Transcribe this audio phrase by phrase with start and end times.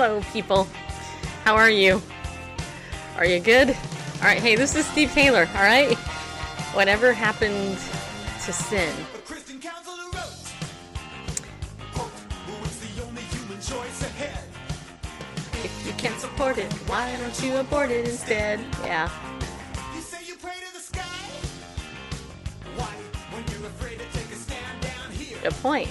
[0.00, 0.66] Hello, people.
[1.44, 2.00] How are you?
[3.18, 3.68] Are you good?
[3.68, 5.94] All right, hey, this is Steve Taylor, all right?
[6.72, 7.76] Whatever happened
[8.46, 8.90] to sin?
[15.52, 18.58] If you can't support it, why don't you abort it instead?
[18.82, 19.10] Yeah.
[25.42, 25.90] Good point.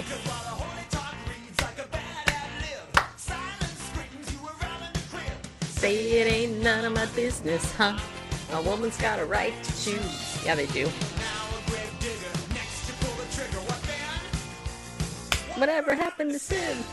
[5.80, 7.98] Say it ain't none of my business, huh?
[8.52, 10.44] A woman's got a right to choose.
[10.46, 10.88] Yeah, they do.
[15.56, 16.84] Whatever happened to sin?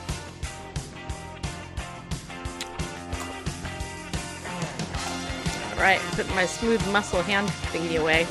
[5.73, 8.25] Alright, put my smooth muscle hand thingy away.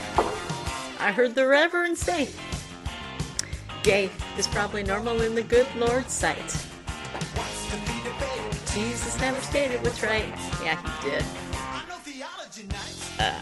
[1.01, 2.29] I heard the Reverend say,
[3.83, 6.65] Gay is probably normal in the good Lord's sight.
[9.05, 10.25] Jesus never stated what's right.
[10.63, 11.23] Yeah, he did.
[13.19, 13.39] Uh.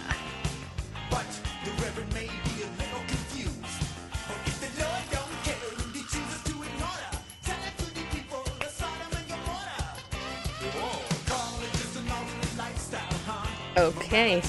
[13.77, 14.43] Okay.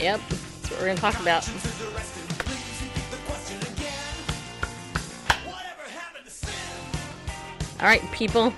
[0.00, 1.46] Yep, that's what we're going to talk about.
[7.78, 8.54] All right, people.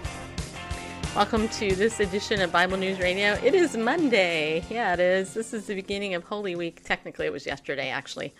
[1.18, 3.32] Welcome to this edition of Bible News Radio.
[3.42, 4.64] It is Monday.
[4.70, 5.34] Yeah, it is.
[5.34, 6.84] This is the beginning of Holy Week.
[6.84, 8.32] Technically, it was yesterday, actually.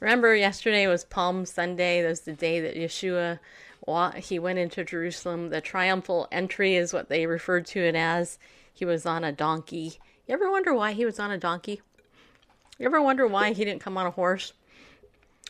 [0.00, 2.02] Remember, yesterday was Palm Sunday.
[2.02, 3.38] That was the day that Yeshua
[4.16, 5.48] he went into Jerusalem.
[5.48, 8.38] The triumphal entry is what they referred to it as.
[8.74, 9.98] He was on a donkey.
[10.28, 11.80] You ever wonder why he was on a donkey?
[12.78, 14.52] You ever wonder why he didn't come on a horse?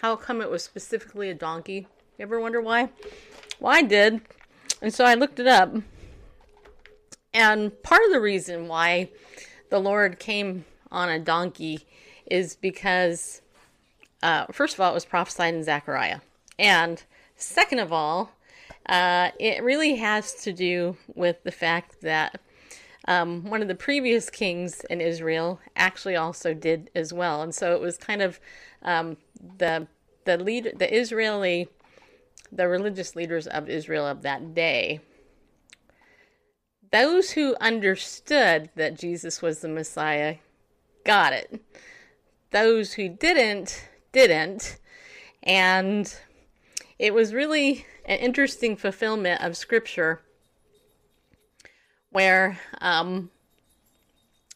[0.01, 1.89] How come it was specifically a donkey?
[2.19, 2.91] You ever wonder why?
[3.59, 4.21] Well, I did.
[4.81, 5.75] And so I looked it up.
[7.37, 9.11] And part of the reason why
[9.69, 11.87] the Lord came on a donkey
[12.25, 13.43] is because,
[14.23, 16.21] uh, first of all, it was prophesied in Zechariah.
[16.59, 17.05] And
[17.37, 18.33] second of all,
[18.87, 22.41] uh, it really has to do with the fact that
[23.07, 27.43] um, one of the previous kings in Israel actually also did as well.
[27.43, 28.41] And so it was kind of
[28.81, 29.19] um,
[29.59, 29.87] the
[30.25, 31.69] the lead the Israeli
[32.51, 35.01] the religious leaders of Israel of that day
[36.93, 40.37] those who understood that Jesus was the Messiah
[41.05, 41.61] got it.
[42.51, 44.79] Those who didn't, didn't.
[45.43, 46.15] And
[46.99, 50.21] it was really an interesting fulfillment of Scripture
[52.11, 53.31] where, um,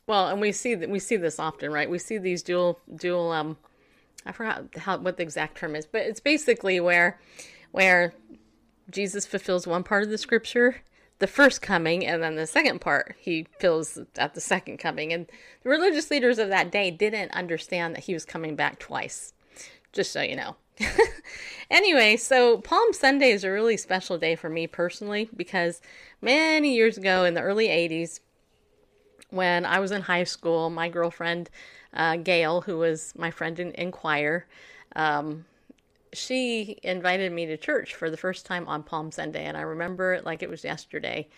[0.06, 1.90] well, and we see that we see this often, right?
[1.90, 3.58] We see these dual, dual, um,
[4.24, 7.20] I forgot how what the exact term is, but it's basically where,
[7.70, 8.14] where
[8.90, 10.76] Jesus fulfills one part of the Scripture
[11.20, 15.12] the first coming, and then the second part he fills at the second coming.
[15.12, 15.26] And
[15.62, 19.32] the religious leaders of that day didn't understand that he was coming back twice,
[19.92, 20.56] just so you know.
[21.70, 25.82] anyway, so Palm Sunday is a really special day for me personally because
[26.22, 28.20] many years ago in the early 80s,
[29.28, 31.50] when I was in high school, my girlfriend,
[31.92, 34.46] uh, Gail, who was my friend in, in choir,
[34.96, 35.44] um,
[36.12, 40.14] she invited me to church for the first time on Palm Sunday, and I remember
[40.14, 41.28] it like it was yesterday.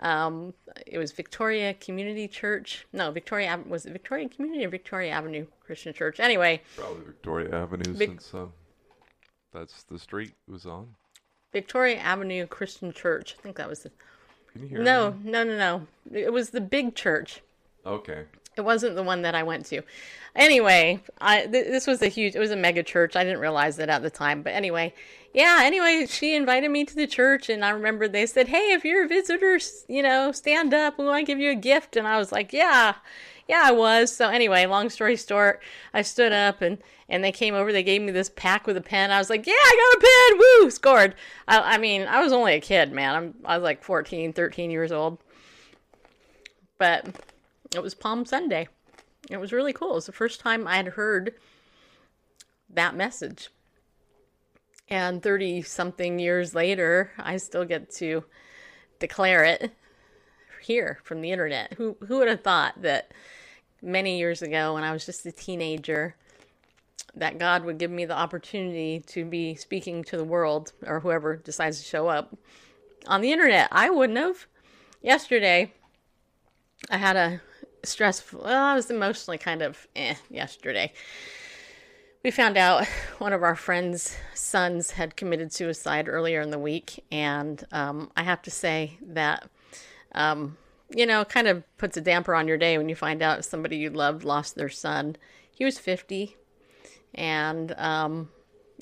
[0.00, 0.54] Um,
[0.86, 2.86] it was Victoria Community Church.
[2.92, 6.18] No, Victoria was it Victoria Community or Victoria Avenue Christian Church?
[6.20, 8.46] Anyway, probably Victoria Avenue Vic- since uh,
[9.52, 10.88] that's the street it was on.
[11.52, 13.36] Victoria Avenue Christian Church.
[13.38, 13.90] I think that was the.
[14.52, 15.30] Can you hear no, me?
[15.30, 15.86] no, no, no.
[16.12, 17.40] It was the big church.
[17.86, 18.24] Okay.
[18.56, 19.82] It wasn't the one that I went to.
[20.36, 22.34] Anyway, I th- this was a huge.
[22.34, 23.14] It was a mega church.
[23.14, 24.92] I didn't realize it at the time, but anyway,
[25.32, 25.60] yeah.
[25.62, 29.04] Anyway, she invited me to the church, and I remember they said, "Hey, if you're
[29.04, 29.58] a visitor,
[29.88, 30.98] you know, stand up.
[30.98, 32.94] We want to give you a gift." And I was like, "Yeah."
[33.48, 34.14] Yeah, I was.
[34.14, 35.60] So anyway, long story short,
[35.92, 36.78] I stood up and
[37.08, 37.72] and they came over.
[37.72, 39.10] They gave me this pack with a pen.
[39.10, 40.38] I was like, "Yeah, I got a pen.
[40.62, 41.14] Woo, scored."
[41.46, 43.14] I, I mean, I was only a kid, man.
[43.14, 45.18] I'm I was like 14, 13 years old.
[46.78, 47.06] But
[47.74, 48.68] it was Palm Sunday.
[49.30, 49.92] It was really cool.
[49.92, 51.34] It was the first time I had heard
[52.68, 53.48] that message.
[54.88, 58.24] And 30 something years later, I still get to
[58.98, 59.72] declare it
[60.60, 61.74] here from the internet.
[61.74, 63.12] Who who would have thought that
[63.82, 66.16] many years ago when I was just a teenager
[67.14, 71.36] that God would give me the opportunity to be speaking to the world or whoever
[71.36, 72.36] decides to show up
[73.06, 73.68] on the internet.
[73.70, 74.46] I wouldn't have.
[75.00, 75.72] Yesterday,
[76.90, 77.40] I had a
[77.88, 80.92] stressful, well, I was emotionally kind of eh yesterday.
[82.22, 82.86] We found out
[83.18, 88.22] one of our friends' sons had committed suicide earlier in the week, and um, I
[88.22, 89.48] have to say that,
[90.12, 90.56] um,
[90.90, 93.76] you know, kind of puts a damper on your day when you find out somebody
[93.76, 95.16] you loved lost their son.
[95.50, 96.36] He was 50,
[97.14, 98.30] and um,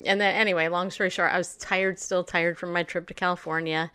[0.05, 3.13] and then anyway, long story short, I was tired, still tired from my trip to
[3.13, 3.91] California,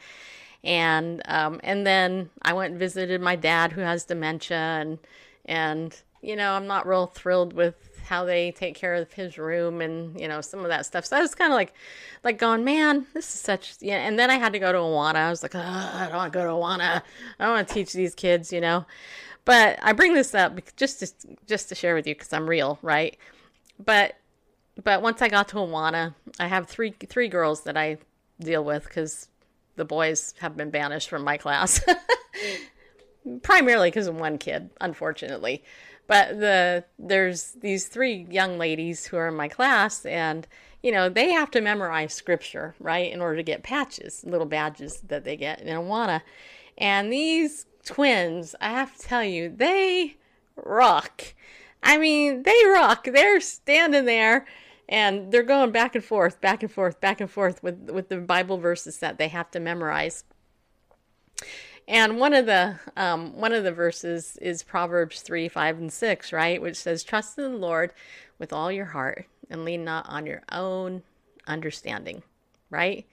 [0.64, 4.98] and um, and then I went and visited my dad who has dementia, and
[5.44, 7.74] and you know I'm not real thrilled with
[8.08, 11.04] how they take care of his room and you know some of that stuff.
[11.04, 11.74] So I was kind of like,
[12.24, 14.06] like going, man, this is such yeah.
[14.06, 15.16] And then I had to go to Awana.
[15.16, 17.02] I was like, oh, I don't want to go to Awana.
[17.38, 18.86] I don't want to teach these kids, you know.
[19.44, 22.78] But I bring this up just to just to share with you because I'm real,
[22.82, 23.16] right?
[23.82, 24.16] But
[24.82, 27.98] but once I got to Awana, I have three three girls that I
[28.40, 29.28] deal with because
[29.78, 31.80] the boys have been banished from my class,
[33.42, 35.64] primarily because of one kid, unfortunately.
[36.06, 40.46] But the there's these three young ladies who are in my class, and
[40.82, 45.00] you know they have to memorize scripture, right, in order to get patches, little badges
[45.08, 46.22] that they get in Awana.
[46.76, 50.16] And these twins, I have to tell you, they
[50.56, 51.34] rock.
[51.82, 53.04] I mean, they rock.
[53.04, 54.46] They're standing there
[54.88, 58.18] and they're going back and forth, back and forth, back and forth with with the
[58.18, 60.24] Bible verses that they have to memorize.
[61.86, 66.32] And one of the um, one of the verses is Proverbs three, five, and six,
[66.32, 67.92] right, which says, "Trust in the Lord
[68.38, 71.02] with all your heart, and lean not on your own
[71.46, 72.22] understanding."
[72.70, 73.06] Right,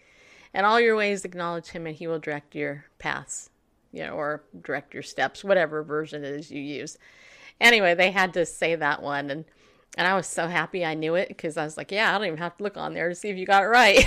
[0.53, 3.49] and all your ways acknowledge Him, and He will direct your paths,
[3.93, 6.97] you know, or direct your steps, whatever version it is you use.
[7.61, 9.45] Anyway, they had to say that one, and
[9.95, 12.27] and I was so happy I knew it because I was like, yeah, I don't
[12.27, 14.05] even have to look on there to see if you got it right.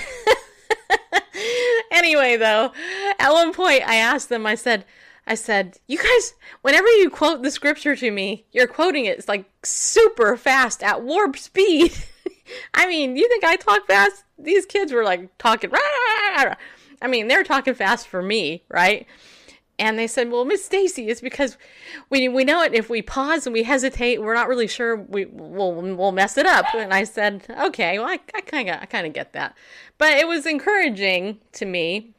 [1.91, 2.73] anyway, though,
[3.19, 4.85] at one point I asked them, I said,
[5.27, 9.29] I said, you guys, whenever you quote the scripture to me, you're quoting it it's
[9.29, 11.93] like super fast at warp speed.
[12.75, 14.25] I mean, you think I talk fast?
[14.39, 15.71] These kids were like talking.
[17.01, 19.07] I mean, they're talking fast for me, right?
[19.79, 21.57] And they said, "Well, Miss Stacy, it's because
[22.11, 22.75] we we know it.
[22.75, 26.47] If we pause and we hesitate, we're not really sure we will we'll mess it
[26.47, 29.57] up." And I said, "Okay, well, I kind of I kind of get that."
[29.97, 32.15] But it was encouraging to me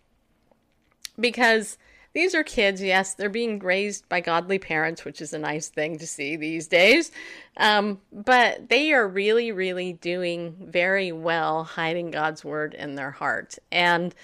[1.20, 1.78] because
[2.14, 6.00] these are kids, yes, they're being raised by godly parents, which is a nice thing
[6.00, 7.12] to see these days.
[7.58, 13.58] Um, but they are really, really doing very well hiding God's word in their heart.
[13.72, 14.16] And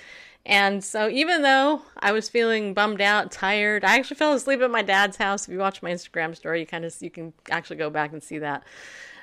[0.46, 4.70] and so even though I was feeling bummed out, tired, I actually fell asleep at
[4.70, 5.48] my dad's house.
[5.48, 8.24] If you watch my Instagram story, you kind of you can actually go back and
[8.24, 8.64] see that.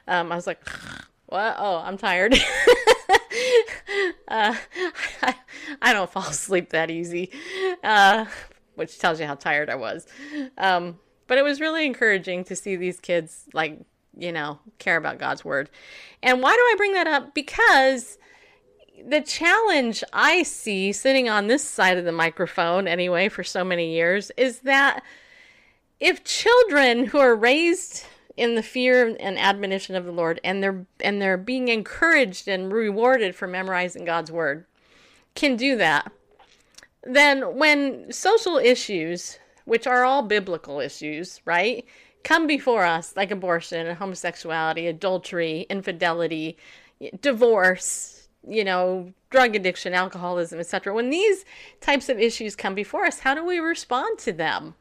[0.08, 0.66] Um, I was like,
[1.26, 1.54] what?
[1.58, 2.34] Oh, I'm tired.
[4.28, 4.56] uh,
[5.22, 5.34] I,
[5.82, 7.30] I, don't fall asleep that easy,
[7.84, 8.24] uh,
[8.74, 10.06] which tells you how tired I was.
[10.58, 10.98] Um,
[11.28, 13.78] but it was really encouraging to see these kids, like,
[14.16, 15.70] you know, care about God's word.
[16.20, 17.32] And why do I bring that up?
[17.32, 18.18] Because
[19.06, 23.94] the challenge I see sitting on this side of the microphone, anyway, for so many
[23.94, 25.02] years, is that
[26.00, 28.04] if children who are raised
[28.36, 32.72] in the fear and admonition of the Lord and they're and they're being encouraged and
[32.72, 34.64] rewarded for memorizing God's word
[35.34, 36.10] can do that
[37.04, 41.84] then when social issues which are all biblical issues right
[42.24, 46.56] come before us like abortion and homosexuality adultery infidelity
[47.20, 51.44] divorce you know drug addiction alcoholism etc when these
[51.80, 54.74] types of issues come before us how do we respond to them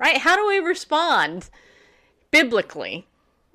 [0.00, 1.50] right how do we respond
[2.30, 3.06] biblically,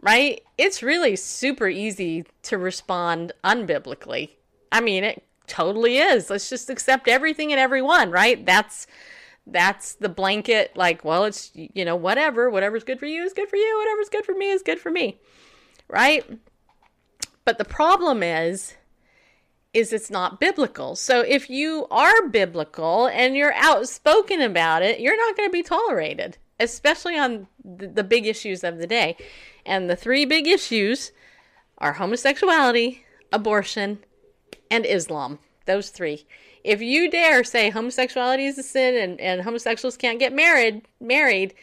[0.01, 0.41] right?
[0.57, 4.31] It's really super easy to respond unbiblically.
[4.71, 6.29] I mean, it totally is.
[6.29, 8.43] Let's just accept everything and everyone, right?
[8.43, 8.87] That's
[9.47, 13.49] that's the blanket like, well, it's you know, whatever, whatever's good for you is good
[13.49, 15.19] for you, whatever's good for me is good for me.
[15.87, 16.25] Right?
[17.45, 18.75] But the problem is
[19.73, 20.95] is it's not biblical.
[20.95, 25.63] So if you are biblical and you're outspoken about it, you're not going to be
[25.63, 29.17] tolerated especially on the, the big issues of the day.
[29.65, 31.11] And the three big issues
[31.79, 33.99] are homosexuality, abortion,
[34.69, 35.39] and Islam.
[35.65, 36.25] Those three.
[36.63, 41.53] If you dare say homosexuality is a sin and, and homosexuals can't get married married,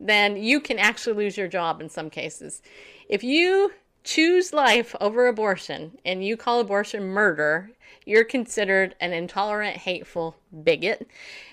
[0.00, 2.62] then you can actually lose your job in some cases.
[3.08, 3.72] If you
[4.04, 7.70] choose life over abortion and you call abortion murder,
[8.04, 11.06] you're considered an intolerant, hateful bigot.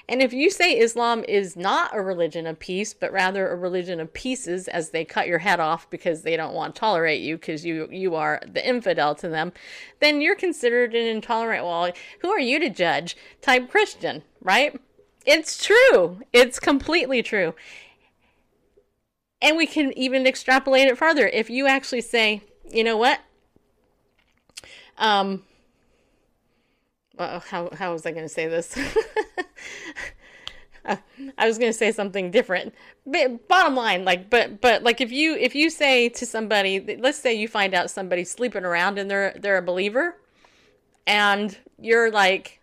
[0.08, 4.00] And if you say Islam is not a religion of peace, but rather a religion
[4.00, 7.38] of pieces as they cut your head off because they don't want to tolerate you
[7.38, 9.52] because you you are the infidel to them,
[10.00, 14.80] then you're considered an intolerant well, who are you to judge type Christian, right?
[15.26, 16.22] It's true.
[16.32, 17.56] It's completely true.
[19.46, 21.28] And we can even extrapolate it farther.
[21.28, 23.22] If you actually say, you know what?
[24.98, 25.44] Um,
[27.16, 28.76] well, how, how was I going to say this?
[31.38, 32.74] I was going to say something different.
[33.06, 37.20] But bottom line, like, but, but like if you, if you say to somebody, let's
[37.20, 40.18] say you find out somebody's sleeping around and they're, they're a believer
[41.06, 42.62] and you're like,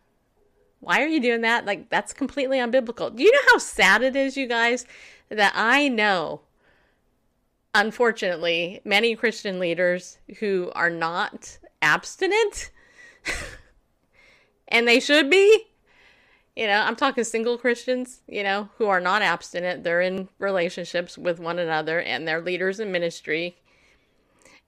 [0.81, 1.65] why are you doing that?
[1.65, 3.15] Like, that's completely unbiblical.
[3.15, 4.85] Do you know how sad it is, you guys,
[5.29, 6.41] that I know
[7.75, 12.71] unfortunately, many Christian leaders who are not abstinent,
[14.69, 15.67] and they should be.
[16.55, 19.85] You know, I'm talking single Christians, you know, who are not abstinent.
[19.85, 23.57] They're in relationships with one another and they're leaders in ministry.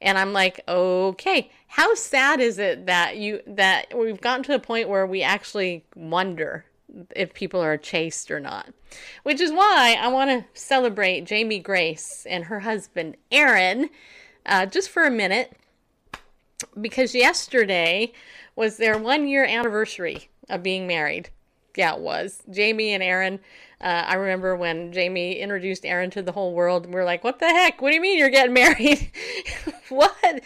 [0.01, 4.59] And I'm like, okay, how sad is it that you that we've gotten to a
[4.59, 6.65] point where we actually wonder
[7.15, 8.69] if people are chaste or not.
[9.23, 13.91] Which is why I want to celebrate Jamie Grace and her husband Aaron
[14.47, 15.53] uh, just for a minute
[16.81, 18.13] because yesterday
[18.57, 21.31] was their one year anniversary of being married.
[21.77, 22.43] Yeah, it was.
[22.51, 23.41] Jamie and Aaron.
[23.81, 27.41] Uh, I remember when Jamie introduced Aaron to the whole world, we are like, "What
[27.41, 27.83] the heck?
[27.83, 29.11] What do you mean you're getting married?
[29.89, 30.41] what?"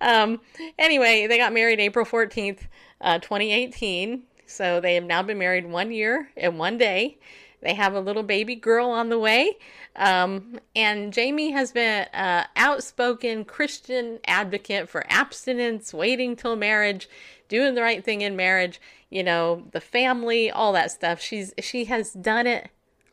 [0.00, 0.40] Um,
[0.78, 2.66] anyway, they got married April fourteenth,
[3.00, 4.24] uh, 2018.
[4.52, 7.16] So they have now been married one year and one day.
[7.62, 9.56] They have a little baby girl on the way.
[9.96, 17.08] Um, and Jamie has been an outspoken Christian advocate for abstinence, waiting till marriage,
[17.48, 18.80] doing the right thing in marriage,
[19.10, 21.20] you know, the family, all that stuff.
[21.20, 22.68] She's she has done it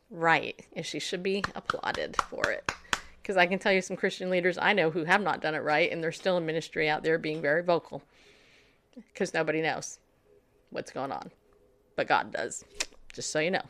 [0.10, 2.72] right, and she should be applauded for it.
[3.22, 5.60] Because I can tell you some Christian leaders I know who have not done it
[5.60, 8.02] right, and they're still in ministry out there being very vocal.
[9.14, 10.00] Because nobody knows
[10.72, 11.32] what's going on.
[11.96, 12.64] But God does,
[13.14, 13.64] just so you know.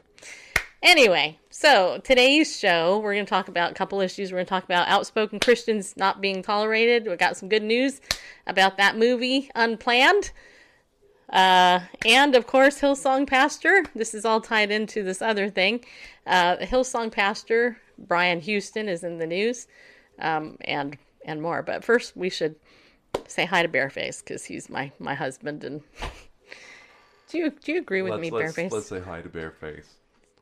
[0.82, 4.32] Anyway, so today's show, we're going to talk about a couple issues.
[4.32, 7.06] We're going to talk about outspoken Christians not being tolerated.
[7.06, 8.00] We got some good news
[8.48, 10.32] about that movie, Unplanned.
[11.30, 13.84] Uh, and of course, Hillsong Pastor.
[13.94, 15.84] This is all tied into this other thing.
[16.26, 19.68] Uh, Hillsong Pastor Brian Houston is in the news,
[20.20, 21.62] um, and and more.
[21.62, 22.56] But first, we should
[23.28, 25.82] say hi to Bareface because he's my my husband and
[27.30, 28.72] do you do you agree with let's, me, let's, Bareface?
[28.72, 29.86] Let's say hi to Bareface.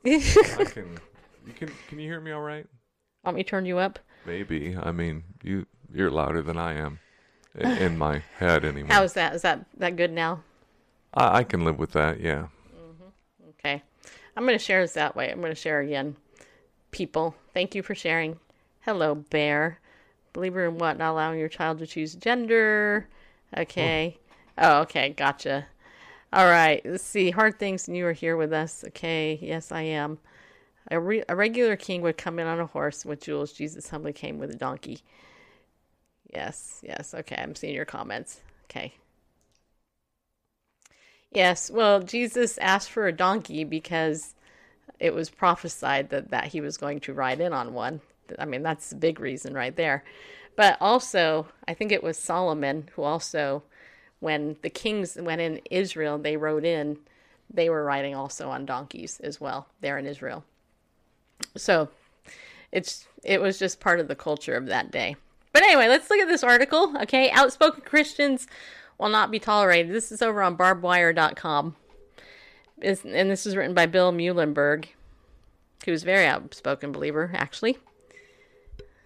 [0.06, 0.98] I can.
[1.46, 1.70] You can.
[1.88, 2.65] Can you hear me all right?
[3.24, 4.00] Want me to turn you up?
[4.25, 4.75] Maybe.
[4.75, 7.00] I mean, you you're louder than I am
[7.56, 8.89] in, my head anyway.
[8.89, 9.36] How is that?
[9.36, 10.44] Is that that good now?
[11.13, 12.20] I, I can live with that.
[12.20, 12.48] Yeah.
[12.75, 13.50] Mm-hmm.
[13.50, 13.84] Okay.
[14.36, 15.32] I'm going to share this that way.
[15.32, 16.15] I'm going to share again.
[16.91, 18.39] People, thank you for sharing.
[18.82, 19.79] Hello, Bear.
[20.34, 20.98] Believer in what?
[20.98, 23.08] Not allowing your child to choose gender.
[23.58, 24.17] Okay.
[24.58, 25.10] Oh, okay.
[25.10, 25.67] Gotcha.
[26.34, 27.32] All right, let's see.
[27.32, 28.84] Hard things, and you are here with us.
[28.88, 30.20] Okay, yes, I am.
[30.92, 33.54] A, re- a regular king would come in on a horse with jewels.
[33.54, 35.00] Jesus humbly came with a donkey.
[36.34, 37.14] Yes, yes.
[37.14, 38.42] Okay, I'm seeing your comments.
[38.66, 38.94] Okay.
[41.32, 44.36] Yes, well, Jesus asked for a donkey because
[45.00, 48.02] it was prophesied that, that he was going to ride in on one.
[48.38, 50.04] I mean, that's the big reason right there.
[50.56, 53.64] But also, I think it was Solomon who also
[54.20, 56.98] when the kings went in Israel, they rode in,
[57.54, 60.44] they were riding also on donkeys as well there in Israel.
[61.56, 61.90] So
[62.72, 65.16] it's it was just part of the culture of that day.
[65.54, 66.94] But anyway, let's look at this article.
[67.04, 68.48] Okay, outspoken Christians
[68.98, 69.94] will not be tolerated.
[69.94, 71.76] This is over on barbwire.com.
[72.80, 74.86] It's, and this is written by Bill Muehlenberg,
[75.86, 77.78] who's a very outspoken believer, actually.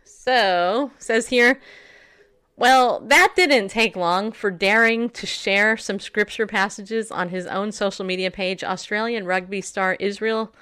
[0.03, 1.59] So, says here,
[2.61, 7.71] well, that didn't take long for daring to share some scripture passages on his own
[7.71, 8.63] social media page.
[8.63, 10.53] Australian rugby star Israel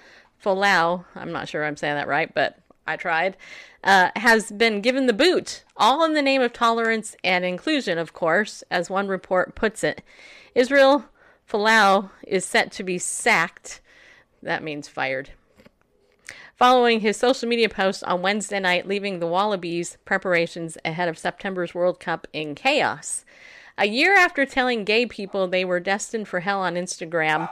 [0.42, 3.36] Folau, I'm not sure I'm saying that right, but I tried,
[3.84, 8.14] uh, has been given the boot, all in the name of tolerance and inclusion, of
[8.14, 10.02] course, as one report puts it.
[10.56, 11.04] Israel
[11.52, 13.82] Folau is set to be sacked.
[14.42, 15.32] That means fired
[16.60, 21.74] following his social media post on Wednesday night, leaving the Wallabies preparations ahead of September's
[21.74, 23.24] World Cup in chaos.
[23.78, 27.50] A year after telling gay people they were destined for hell on Instagram,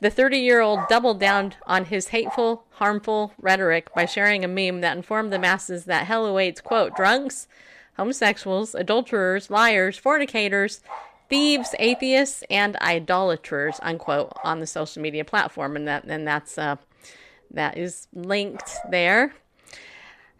[0.00, 4.80] the 30 year old doubled down on his hateful, harmful rhetoric by sharing a meme
[4.80, 7.48] that informed the masses that hell awaits, quote, drunks,
[7.96, 10.82] homosexuals, adulterers, liars, fornicators,
[11.28, 15.74] thieves, atheists, and idolaters, unquote, on the social media platform.
[15.74, 16.76] And that and that's uh,
[17.50, 19.34] that is linked there.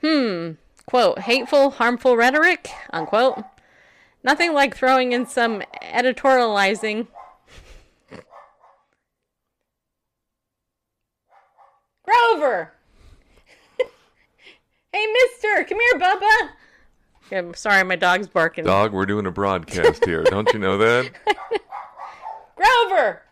[0.03, 0.53] Hmm.
[0.87, 3.43] Quote, hateful, harmful rhetoric, unquote.
[4.23, 7.09] Nothing like throwing in some editorializing.
[12.05, 12.73] Grover!
[14.93, 16.51] hey, mister, come here, Bubba!
[17.33, 18.65] I'm sorry, my dog's barking.
[18.65, 20.23] Dog, we're doing a broadcast here.
[20.23, 21.11] Don't you know that?
[22.57, 23.23] Grover!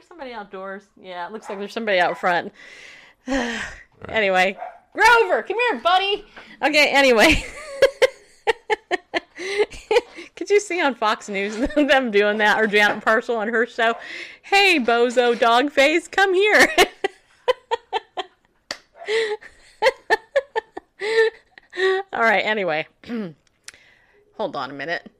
[0.00, 0.84] Is there somebody outdoors?
[0.98, 2.52] Yeah, it looks like there's somebody out front.
[4.08, 4.56] Anyway,
[4.94, 6.24] Grover, come here, buddy.
[6.62, 7.44] Okay, anyway.
[10.36, 13.94] Could you see on Fox News them doing that or Janet Parshall on her show?
[14.40, 16.66] Hey, bozo dog face, come here.
[22.14, 22.88] All right, anyway.
[24.38, 25.10] Hold on a minute.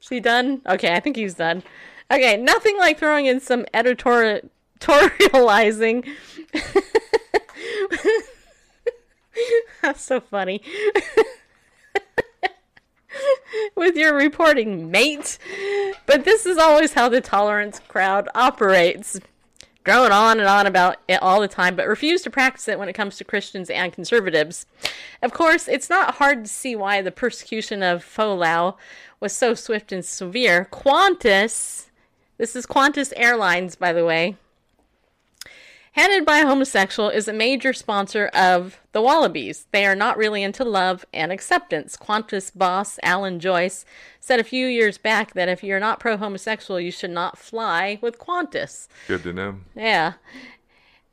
[0.00, 0.62] Is he done?
[0.64, 1.64] Okay, I think he's done.
[2.10, 6.08] Okay, nothing like throwing in some editorializing.
[9.82, 10.62] That's so funny.
[13.76, 15.38] With your reporting, mate.
[16.06, 19.20] But this is always how the tolerance crowd operates
[19.84, 22.88] drone on and on about it all the time, but refuse to practice it when
[22.88, 24.66] it comes to Christians and conservatives.
[25.22, 28.76] Of course, it's not hard to see why the persecution of Folau
[29.20, 30.68] was so swift and severe.
[30.70, 31.86] Qantas,
[32.40, 34.34] this is Qantas Airlines, by the way,
[35.92, 39.66] headed by a homosexual, is a major sponsor of the Wallabies.
[39.72, 41.98] They are not really into love and acceptance.
[41.98, 43.84] Qantas boss Alan Joyce
[44.20, 47.98] said a few years back that if you're not pro homosexual, you should not fly
[48.00, 48.88] with Qantas.
[49.06, 49.56] Good to know.
[49.76, 50.14] Yeah.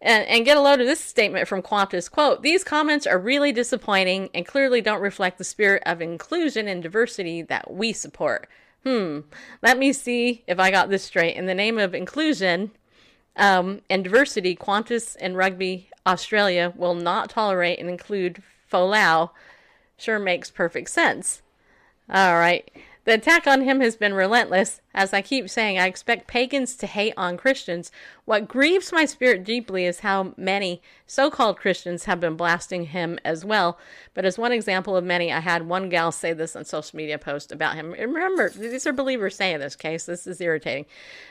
[0.01, 2.09] And, and get a load of this statement from Qantas.
[2.09, 6.81] Quote, These comments are really disappointing and clearly don't reflect the spirit of inclusion and
[6.81, 8.47] diversity that we support.
[8.83, 9.21] Hmm.
[9.61, 11.35] Let me see if I got this straight.
[11.35, 12.71] In the name of inclusion
[13.35, 19.31] um, and diversity, Qantas and Rugby Australia will not tolerate and include Folau.
[19.97, 21.41] Sure makes perfect sense.
[22.09, 22.69] All right.
[23.05, 24.81] The attack on him has been relentless.
[24.97, 27.91] As I keep saying, I expect pagans to hate on Christians.
[28.25, 33.19] What grieves my spirit deeply is how many so called Christians have been blasting him
[33.23, 33.77] as well.
[34.15, 37.19] But as one example of many, I had one gal say this on social media
[37.19, 37.93] post about him.
[37.93, 40.07] And remember, these are believers saying this case.
[40.07, 40.87] This is irritating.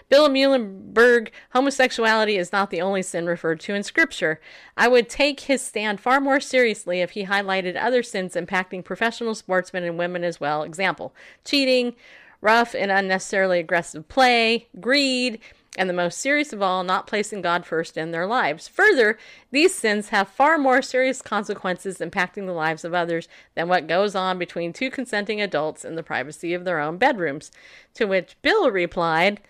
[0.08, 4.40] Bill Muehlenberg, homosexuality is not the only sin referred to in Scripture.
[4.76, 9.34] I would take his stand far more seriously if he highlighted other sins impacting professional
[9.34, 10.62] sportsmen and women as well.
[10.62, 11.12] Example
[11.44, 11.96] cheating,
[12.40, 15.40] rough and unnecessarily aggressive play, greed,
[15.76, 18.66] and the most serious of all, not placing God first in their lives.
[18.68, 19.18] Further,
[19.50, 24.14] these sins have far more serious consequences impacting the lives of others than what goes
[24.14, 27.50] on between two consenting adults in the privacy of their own bedrooms.
[27.94, 29.40] To which Bill replied,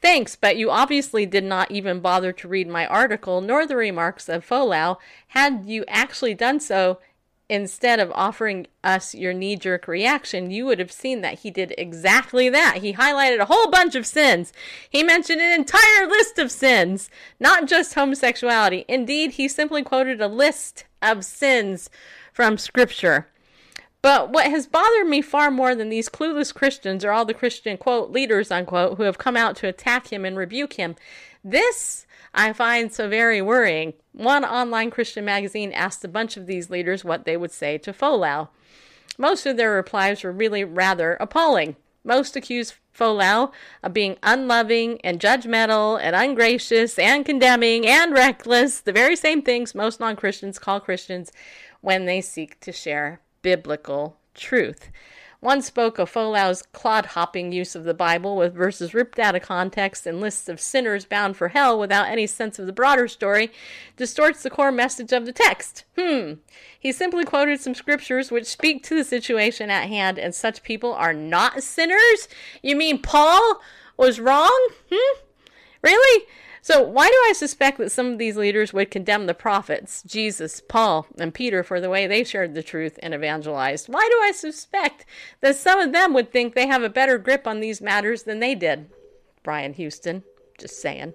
[0.00, 4.28] Thanks, but you obviously did not even bother to read my article nor the remarks
[4.28, 4.98] of Folau.
[5.28, 6.98] Had you actually done so,
[7.48, 11.74] instead of offering us your knee jerk reaction, you would have seen that he did
[11.76, 12.78] exactly that.
[12.78, 14.52] He highlighted a whole bunch of sins.
[14.88, 18.84] He mentioned an entire list of sins, not just homosexuality.
[18.88, 21.90] Indeed, he simply quoted a list of sins
[22.32, 23.28] from Scripture.
[24.00, 27.78] But what has bothered me far more than these clueless Christians or all the Christian,
[27.78, 30.94] quote, leaders, unquote, who have come out to attack him and rebuke him.
[31.42, 33.94] This I find so very worrying.
[34.12, 37.92] One online Christian magazine asked a bunch of these leaders what they would say to
[37.92, 38.48] Folau.
[39.16, 41.76] Most of their replies were really rather appalling.
[42.02, 48.92] Most accused Folau of being unloving and judgmental and ungracious and condemning and reckless, the
[48.92, 51.30] very same things most non Christians call Christians
[51.80, 54.90] when they seek to share biblical truth.
[55.44, 59.42] One spoke of Folau's clod hopping use of the Bible with verses ripped out of
[59.42, 63.52] context and lists of sinners bound for hell without any sense of the broader story,
[63.98, 65.84] distorts the core message of the text.
[65.98, 66.36] Hmm.
[66.80, 70.94] He simply quoted some scriptures which speak to the situation at hand, and such people
[70.94, 72.26] are not sinners?
[72.62, 73.60] You mean Paul
[73.98, 74.68] was wrong?
[74.90, 75.18] Hmm?
[75.82, 76.24] Really?
[76.64, 80.62] So, why do I suspect that some of these leaders would condemn the prophets, Jesus,
[80.66, 83.90] Paul, and Peter, for the way they shared the truth and evangelized?
[83.90, 85.04] Why do I suspect
[85.42, 88.40] that some of them would think they have a better grip on these matters than
[88.40, 88.88] they did?
[89.42, 90.24] Brian Houston,
[90.58, 91.12] just saying.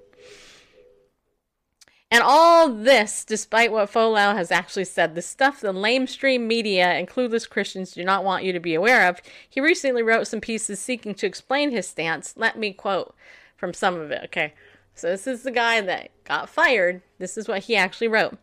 [2.12, 7.08] And all this, despite what Folau has actually said, the stuff the lamestream media and
[7.08, 10.80] clueless Christians do not want you to be aware of, he recently wrote some pieces
[10.80, 12.36] seeking to explain his stance.
[12.38, 13.16] Let me quote
[13.58, 14.54] from some of it, okay?
[15.00, 17.02] So this is the guy that got fired.
[17.20, 18.38] This is what he actually wrote.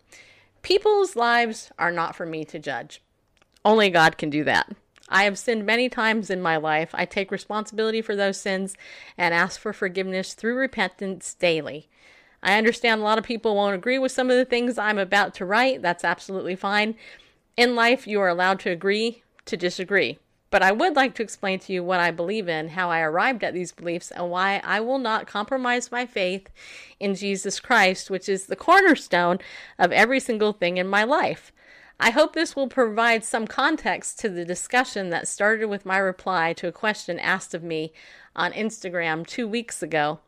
[0.62, 3.02] People's lives are not for me to judge.
[3.64, 4.72] Only God can do that.
[5.08, 6.90] I have sinned many times in my life.
[6.94, 8.74] I take responsibility for those sins
[9.16, 11.88] and ask for forgiveness through repentance daily.
[12.42, 15.34] I understand a lot of people won't agree with some of the things I'm about
[15.34, 15.82] to write.
[15.82, 16.96] That's absolutely fine.
[17.56, 20.18] In life, you are allowed to agree to disagree.
[20.56, 23.44] But I would like to explain to you what I believe in, how I arrived
[23.44, 26.48] at these beliefs, and why I will not compromise my faith
[26.98, 29.38] in Jesus Christ, which is the cornerstone
[29.78, 31.52] of every single thing in my life.
[32.00, 36.54] I hope this will provide some context to the discussion that started with my reply
[36.54, 37.92] to a question asked of me
[38.34, 40.20] on Instagram two weeks ago.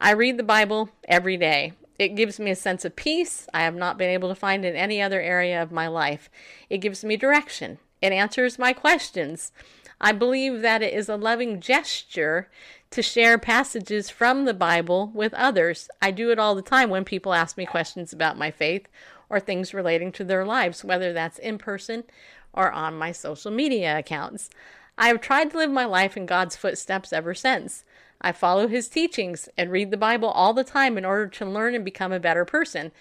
[0.00, 1.72] I read the Bible every day.
[1.98, 4.76] It gives me a sense of peace I have not been able to find in
[4.76, 6.30] any other area of my life.
[6.70, 7.78] It gives me direction.
[8.00, 9.52] It answers my questions.
[10.00, 12.50] I believe that it is a loving gesture
[12.90, 15.88] to share passages from the Bible with others.
[16.02, 18.86] I do it all the time when people ask me questions about my faith
[19.28, 22.04] or things relating to their lives, whether that's in person
[22.52, 24.50] or on my social media accounts.
[24.98, 27.84] I have tried to live my life in God's footsteps ever since.
[28.20, 31.74] I follow his teachings and read the Bible all the time in order to learn
[31.74, 32.92] and become a better person.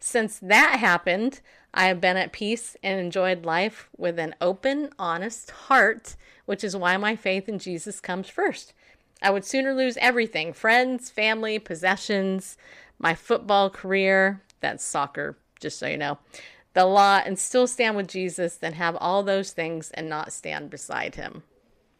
[0.00, 1.40] Since that happened,
[1.74, 6.76] I have been at peace and enjoyed life with an open, honest heart, which is
[6.76, 8.72] why my faith in Jesus comes first.
[9.22, 12.56] I would sooner lose everything friends, family, possessions,
[12.98, 16.18] my football career that's soccer, just so you know
[16.74, 20.70] the law and still stand with Jesus than have all those things and not stand
[20.70, 21.42] beside him.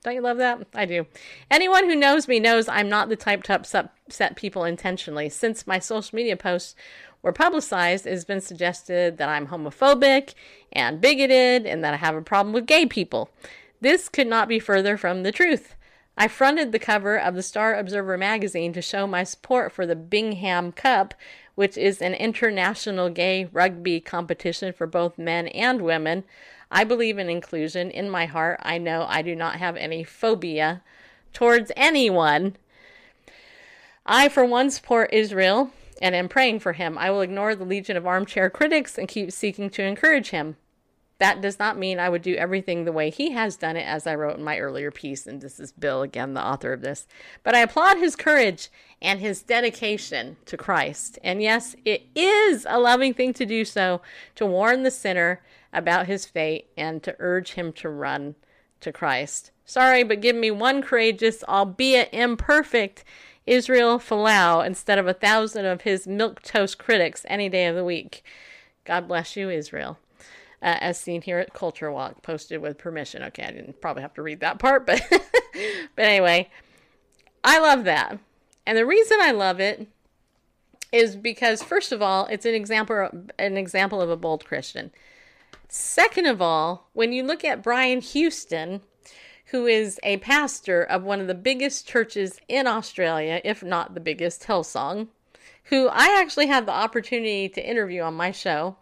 [0.03, 0.67] Don't you love that?
[0.75, 1.07] I do.
[1.51, 5.29] Anyone who knows me knows I'm not the type to upset people intentionally.
[5.29, 6.75] Since my social media posts
[7.23, 10.35] were publicized, it has been suggested that I'm homophobic
[10.73, 13.31] and bigoted and that I have a problem with gay people.
[13.81, 15.75] This could not be further from the truth.
[16.17, 19.97] I fronted the cover of the Star Observer magazine to show my support for the
[19.97, 21.15] Bingham Cup,
[21.55, 26.25] which is an international gay rugby competition for both men and women.
[26.71, 27.91] I believe in inclusion.
[27.91, 30.83] In my heart, I know I do not have any phobia
[31.33, 32.57] towards anyone.
[34.05, 35.71] I, for one, support Israel
[36.03, 36.99] and am praying for him.
[36.99, 40.57] I will ignore the legion of armchair critics and keep seeking to encourage him.
[41.19, 44.09] That does not mean I would do everything the way he has done it, as
[44.09, 47.07] I wrote in my earlier piece, and this is Bill again, the author of this.
[47.45, 48.69] But I applaud his courage
[49.01, 51.21] and his dedication to Christ.
[51.23, 54.03] And yes, it is a loving thing to do so,
[54.35, 55.41] to warn the sinner
[55.73, 58.35] about his fate and to urge him to run
[58.81, 59.53] to Christ.
[59.65, 63.05] Sorry, but give me one courageous, albeit imperfect,
[63.47, 67.85] Israel Folau instead of a thousand of his milk toast critics any day of the
[67.85, 68.25] week.
[68.85, 69.99] God bless you, Israel.
[70.61, 73.23] Uh, as seen here at CultureWatch, posted with permission.
[73.25, 76.49] Okay, I didn't probably have to read that part, but but anyway,
[77.43, 78.21] I love that,
[78.65, 79.89] and the reason I love it
[80.93, 84.93] is because first of all, it's an example an example of a bold Christian.
[85.69, 88.83] Second of all, when you look at Brian Houston,
[89.53, 94.01] who is a pastor of one of the biggest churches in Australia, if not the
[94.01, 95.09] biggest, Hillsong,
[95.65, 98.77] who I actually had the opportunity to interview on my show.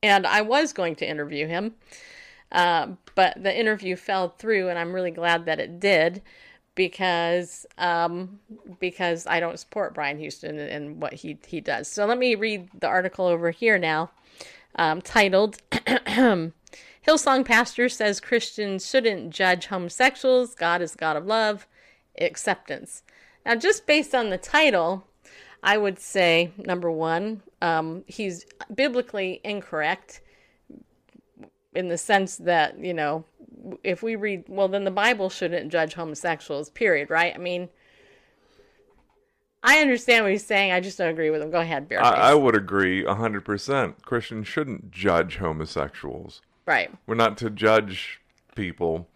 [0.00, 1.74] And I was going to interview him,
[2.52, 6.22] uh, but the interview fell through, and I'm really glad that it did
[6.76, 8.38] because um,
[8.78, 11.88] because I don't support Brian Houston and what he he does.
[11.88, 14.12] So let me read the article over here now
[14.76, 15.56] um, titled
[17.06, 21.66] Hillsong Pastor Says Christians Shouldn't Judge Homosexuals, God is God of Love,
[22.20, 23.02] Acceptance.
[23.44, 25.06] Now, just based on the title,
[25.62, 30.20] I would say number one, um, he's biblically incorrect
[31.74, 33.24] in the sense that, you know,
[33.84, 37.34] if we read, well, then the Bible shouldn't judge homosexuals, period, right?
[37.34, 37.68] I mean,
[39.62, 40.72] I understand what he's saying.
[40.72, 41.50] I just don't agree with him.
[41.50, 42.02] Go ahead, Bear.
[42.02, 44.02] I, I would agree 100%.
[44.02, 46.40] Christians shouldn't judge homosexuals.
[46.66, 46.90] Right.
[47.06, 48.20] We're not to judge
[48.54, 49.08] people,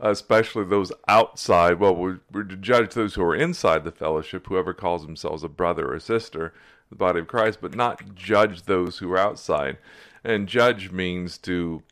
[0.00, 1.78] especially those outside.
[1.78, 5.48] Well, we're, we're to judge those who are inside the fellowship, whoever calls themselves a
[5.48, 6.54] brother or sister,
[6.88, 9.76] the body of Christ, but not judge those who are outside.
[10.24, 11.82] And judge means to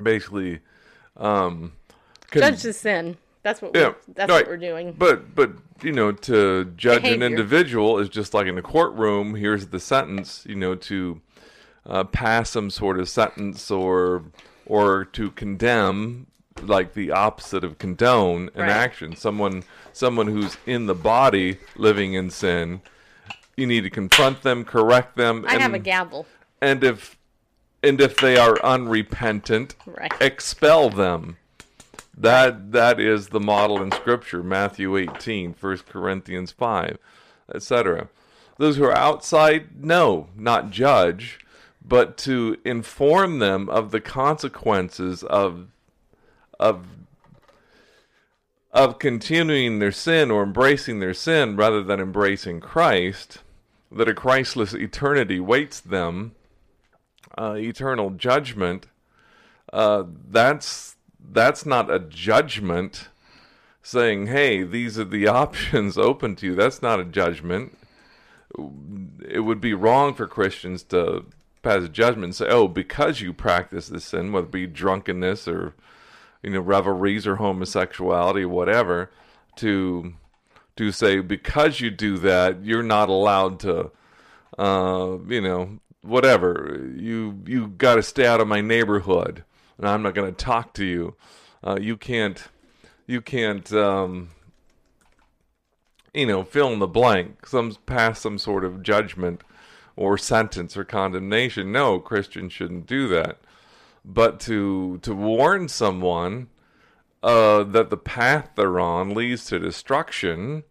[0.00, 0.60] basically
[1.16, 1.72] um,
[2.30, 3.16] con- judge the sin.
[3.42, 4.42] That's what yeah, we're, that's right.
[4.42, 4.94] what we're doing.
[4.96, 7.26] But but you know to judge Behavior.
[7.26, 9.34] an individual is just like in the courtroom.
[9.34, 10.44] Here's the sentence.
[10.48, 11.20] You know to
[11.86, 14.24] uh, pass some sort of sentence or
[14.66, 16.26] or to condemn
[16.62, 18.70] like the opposite of condone an right.
[18.70, 19.16] action.
[19.16, 22.80] Someone someone who's in the body living in sin.
[23.56, 25.44] You need to confront them, correct them.
[25.46, 26.26] I and, have a gavel.
[26.60, 27.16] And if
[27.82, 30.12] and if they are unrepentant, right.
[30.20, 31.36] expel them.
[32.16, 36.98] That that is the model in Scripture: Matthew 18, 1 Corinthians 5,
[37.54, 38.08] etc.
[38.56, 41.40] Those who are outside, no, not judge,
[41.84, 45.68] but to inform them of the consequences of
[46.58, 46.86] of
[48.72, 53.38] of continuing their sin or embracing their sin rather than embracing Christ,
[53.92, 56.34] that a Christless eternity waits them,
[57.38, 58.86] uh, eternal judgment.
[59.72, 63.08] Uh, that's that's not a judgment
[63.82, 67.76] saying, "Hey, these are the options open to you." That's not a judgment.
[69.28, 71.24] It would be wrong for Christians to
[71.64, 75.74] pass judgment and say, "Oh, because you practice this sin, whether it be drunkenness or
[76.42, 79.10] you know revelries or homosexuality, or whatever,"
[79.56, 80.14] to
[80.76, 83.90] to say because you do that, you're not allowed to,
[84.58, 86.90] uh, you know, whatever.
[86.96, 89.44] You you got to stay out of my neighborhood,
[89.78, 91.16] and I'm not going to talk to you.
[91.62, 92.42] Uh, you can't
[93.06, 94.30] you can't um,
[96.12, 99.42] you know fill in the blank some pass some sort of judgment
[99.96, 103.38] or sentence or condemnation no christians shouldn't do that
[104.04, 106.48] but to to warn someone
[107.22, 110.62] uh, that the path they're on leads to destruction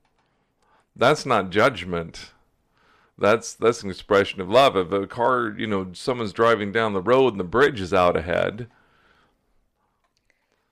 [0.95, 2.31] that's not judgment
[3.17, 7.01] that's that's an expression of love if a car you know someone's driving down the
[7.01, 8.67] road and the bridge is out ahead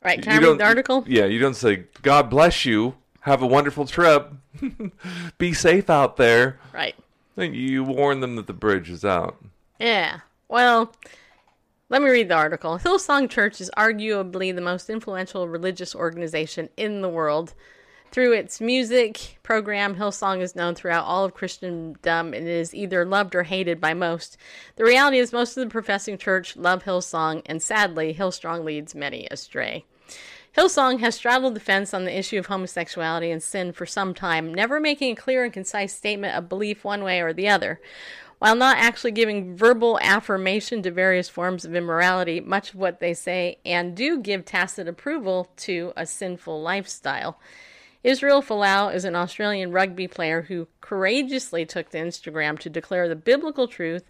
[0.04, 0.22] Right.
[0.22, 1.04] Can you I read the article?
[1.08, 2.96] Yeah, you don't say, God bless you.
[3.22, 4.34] Have a wonderful trip.
[5.38, 6.60] Be safe out there.
[6.74, 6.96] Right.
[7.36, 9.38] You warn them that the bridge is out.
[9.80, 10.20] Yeah.
[10.48, 10.94] Well,
[11.90, 12.78] let me read the article.
[12.78, 17.54] Hillsong Church is arguably the most influential religious organization in the world.
[18.12, 23.36] Through its music program, Hillsong is known throughout all of Christendom and is either loved
[23.36, 24.36] or hated by most.
[24.76, 29.30] The reality is, most of the professing church love Hillsong, and sadly, Hillsong leads many
[29.32, 29.86] astray.
[30.58, 34.54] Hillsong has straddled the fence on the issue of homosexuality and sin for some time,
[34.54, 37.80] never making a clear and concise statement of belief one way or the other.
[38.40, 43.14] While not actually giving verbal affirmation to various forms of immorality, much of what they
[43.14, 47.40] say and do give tacit approval to a sinful lifestyle.
[48.04, 53.16] Israel Folau is an Australian rugby player who courageously took to Instagram to declare the
[53.16, 54.10] biblical truth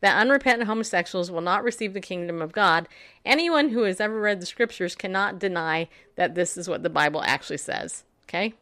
[0.00, 2.88] that unrepentant homosexuals will not receive the kingdom of God.
[3.24, 7.22] Anyone who has ever read the scriptures cannot deny that this is what the Bible
[7.24, 8.04] actually says.
[8.24, 8.54] Okay?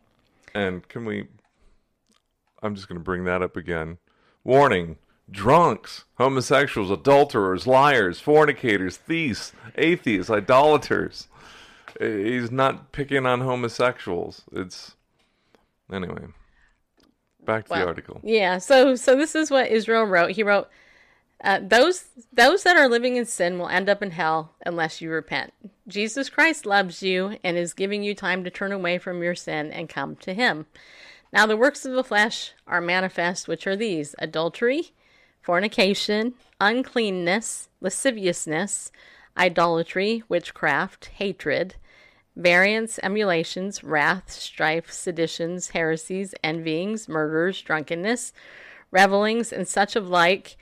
[0.54, 1.28] And can we.
[2.62, 3.98] I'm just going to bring that up again.
[4.44, 4.96] Warning
[5.30, 11.28] drunks, homosexuals, adulterers, liars, fornicators, thieves, atheists, idolaters
[11.98, 14.42] he's not picking on homosexuals.
[14.52, 14.94] It's
[15.92, 16.26] anyway.
[17.44, 18.20] Back to well, the article.
[18.22, 18.58] Yeah.
[18.58, 20.32] So so this is what Israel wrote.
[20.32, 20.68] He wrote.
[21.42, 25.10] Uh, those those that are living in sin will end up in hell unless you
[25.10, 25.54] repent.
[25.88, 29.72] Jesus Christ loves you and is giving you time to turn away from your sin
[29.72, 30.66] and come to Him.
[31.32, 34.92] Now the works of the flesh are manifest, which are these: adultery,
[35.40, 38.92] fornication, uncleanness, lasciviousness,
[39.36, 41.76] idolatry, witchcraft, hatred,
[42.36, 48.32] variance, emulations, wrath, strife, seditions, heresies, envyings, murders, drunkenness,
[48.90, 50.56] revelings, and such of like,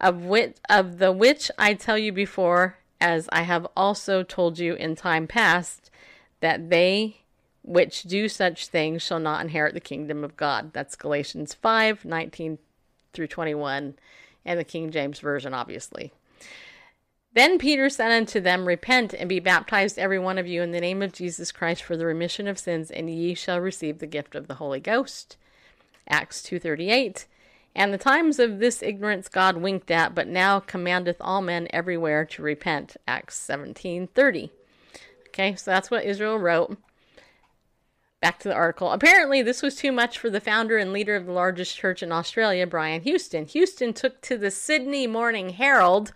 [0.00, 4.74] of which of the which I tell you before, as I have also told you
[4.74, 5.90] in time past,
[6.40, 7.18] that they
[7.62, 10.72] which do such things shall not inherit the kingdom of God.
[10.72, 12.58] That's Galatians 5, 19
[13.12, 13.94] through 21,
[14.44, 16.12] and the King James Version, obviously.
[17.32, 20.80] Then Peter said unto them, Repent and be baptized every one of you in the
[20.80, 24.34] name of Jesus Christ for the remission of sins, and ye shall receive the gift
[24.34, 25.36] of the Holy Ghost.
[26.08, 27.26] Acts 2:38.
[27.72, 32.24] And the times of this ignorance God winked at, but now commandeth all men everywhere
[32.24, 32.96] to repent.
[33.06, 34.50] Acts 17:30.
[35.28, 36.76] Okay, so that's what Israel wrote.
[38.20, 38.90] Back to the article.
[38.90, 42.10] Apparently, this was too much for the founder and leader of the largest church in
[42.10, 43.46] Australia, Brian Houston.
[43.46, 46.12] Houston took to the Sydney Morning Herald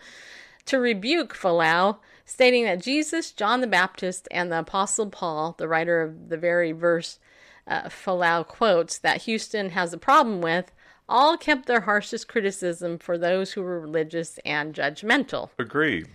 [0.66, 6.02] to rebuke Folau, stating that Jesus, John the Baptist, and the Apostle Paul, the writer
[6.02, 7.18] of the very verse
[7.66, 10.72] uh, Folau quotes that Houston has a problem with,
[11.08, 15.50] all kept their harshest criticism for those who were religious and judgmental.
[15.58, 16.08] Agreed.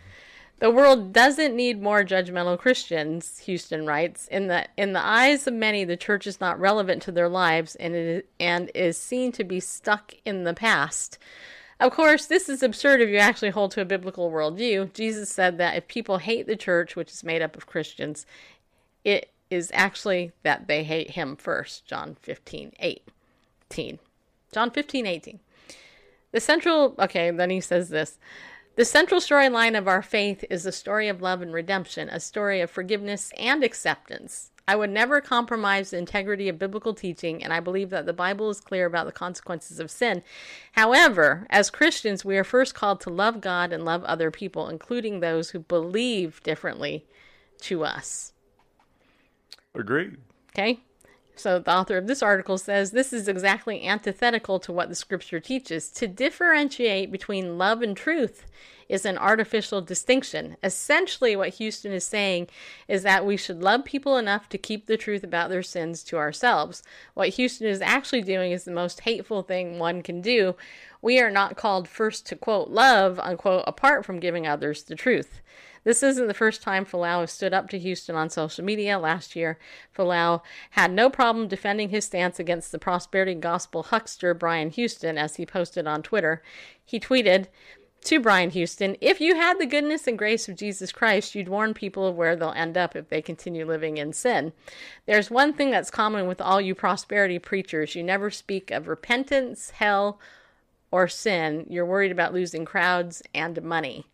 [0.60, 4.28] The world doesn't need more judgmental Christians, Houston writes.
[4.28, 7.76] In the in the eyes of many, the church is not relevant to their lives
[7.76, 11.18] and it, and is seen to be stuck in the past.
[11.80, 14.94] Of course, this is absurd if you actually hold to a biblical worldview.
[14.94, 18.26] Jesus said that if people hate the church, which is made up of Christians,
[19.06, 21.86] it is actually that they hate him first.
[21.86, 24.00] John 15, 18.
[24.52, 25.40] John 15, 18.
[26.32, 28.20] The central, okay, then he says this.
[28.76, 32.62] The central storyline of our faith is the story of love and redemption, a story
[32.62, 34.49] of forgiveness and acceptance.
[34.70, 38.52] I would never compromise the integrity of biblical teaching, and I believe that the Bible
[38.52, 40.22] is clear about the consequences of sin.
[40.74, 45.22] However, as Christians, we are first called to love God and love other people, including
[45.22, 47.08] those who believe differently
[47.62, 48.34] to us.
[49.74, 50.18] Agreed.
[50.52, 50.82] Okay.
[51.40, 55.40] So, the author of this article says this is exactly antithetical to what the scripture
[55.40, 55.90] teaches.
[55.92, 58.46] To differentiate between love and truth
[58.90, 60.58] is an artificial distinction.
[60.62, 62.50] Essentially, what Houston is saying
[62.90, 66.18] is that we should love people enough to keep the truth about their sins to
[66.18, 66.84] ourselves.
[67.14, 70.58] What Houston is actually doing is the most hateful thing one can do.
[71.02, 75.40] We are not called first to quote love, unquote, apart from giving others the truth.
[75.84, 79.00] This isn't the first time Folau has stood up to Houston on social media.
[79.00, 79.58] Last year,
[79.96, 85.38] Folau had no problem defending his stance against the prosperity gospel huckster Brian Houston as
[85.38, 86.44] he posted on Twitter.
[86.84, 87.48] He tweeted,
[88.06, 91.74] to Brian Houston, if you had the goodness and grace of Jesus Christ, you'd warn
[91.74, 94.54] people of where they'll end up if they continue living in sin.
[95.06, 99.72] There's one thing that's common with all you prosperity preachers you never speak of repentance,
[99.72, 100.20] hell,
[100.92, 101.66] or sin.
[101.70, 104.06] You're worried about losing crowds and money.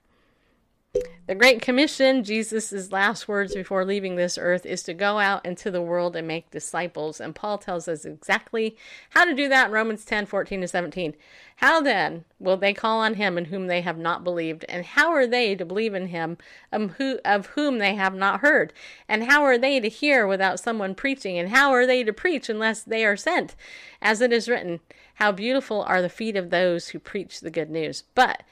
[1.28, 5.72] The Great Commission, Jesus' last words before leaving this earth, is to go out into
[5.72, 7.20] the world and make disciples.
[7.20, 8.78] And Paul tells us exactly
[9.10, 11.16] how to do that in Romans 10 14 to 17.
[11.56, 14.66] How then will they call on him in whom they have not believed?
[14.70, 16.38] And how are they to believe in him
[16.72, 16.94] um,
[17.26, 18.72] of whom they have not heard?
[19.10, 21.40] And how are they to hear without someone preaching?
[21.40, 23.56] And how are they to preach unless they are sent?
[24.00, 24.80] As it is written,
[25.16, 28.04] How beautiful are the feet of those who preach the good news.
[28.14, 28.44] But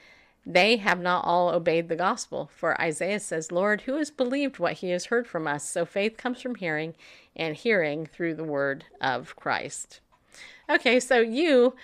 [0.46, 2.50] they have not all obeyed the gospel.
[2.54, 5.68] For Isaiah says, Lord, who has believed what he has heard from us?
[5.68, 6.94] So faith comes from hearing,
[7.36, 10.00] and hearing through the word of Christ.
[10.68, 11.74] Okay, so you,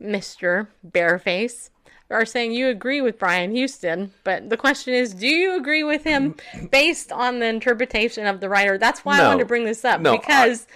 [0.00, 0.68] Mr.
[0.86, 1.70] Bareface,
[2.10, 6.04] are saying you agree with Brian Houston, but the question is, do you agree with
[6.04, 6.36] him
[6.70, 8.78] based on the interpretation of the writer?
[8.78, 10.66] That's why no, I wanted to bring this up no, because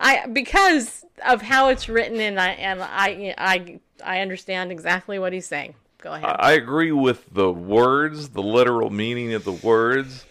[0.00, 5.18] I, I because of how it's written, and I and I I I understand exactly
[5.18, 5.74] what he's saying.
[6.00, 6.36] Go ahead.
[6.38, 10.24] I agree with the words, the literal meaning of the words.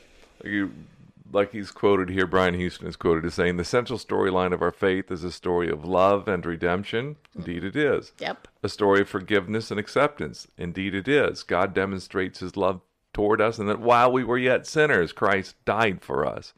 [0.43, 0.71] You,
[1.31, 4.71] like he's quoted here, Brian Houston is quoted as saying, The central storyline of our
[4.71, 7.17] faith is a story of love and redemption.
[7.35, 8.13] Indeed, it is.
[8.19, 8.47] Yep.
[8.63, 10.47] A story of forgiveness and acceptance.
[10.57, 11.43] Indeed, it is.
[11.43, 12.79] God demonstrates his love
[13.13, 16.53] toward us, and that while we were yet sinners, Christ died for us.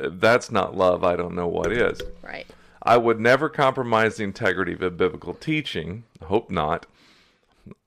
[0.00, 2.02] That's not love, I don't know what is.
[2.20, 2.46] Right.
[2.82, 6.04] I would never compromise the integrity of a biblical teaching.
[6.24, 6.86] Hope not.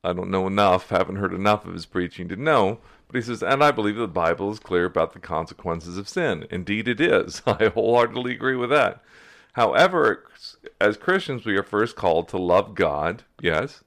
[0.03, 2.79] I don't know enough, haven't heard enough of his preaching to know.
[3.07, 6.45] But he says, and I believe the Bible is clear about the consequences of sin.
[6.49, 7.41] Indeed, it is.
[7.47, 9.01] I wholeheartedly agree with that.
[9.53, 10.25] However,
[10.79, 13.23] as Christians, we are first called to love God.
[13.41, 13.83] Yes.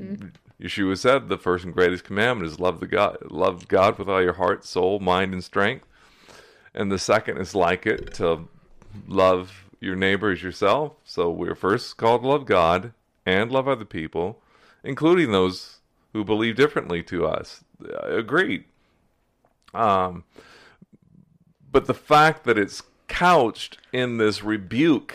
[0.00, 0.28] Mm-hmm.
[0.60, 4.22] Yeshua said the first and greatest commandment is love the God, love God with all
[4.22, 5.86] your heart, soul, mind, and strength.
[6.74, 8.48] And the second is like it to
[9.06, 10.94] love your neighbor as yourself.
[11.04, 12.92] So we're first called to love God
[13.26, 14.40] and love other people
[14.86, 15.80] including those
[16.12, 17.62] who believe differently to us.
[18.02, 18.64] Agreed.
[19.74, 20.24] Um,
[21.70, 25.14] but the fact that it's couched in this rebuke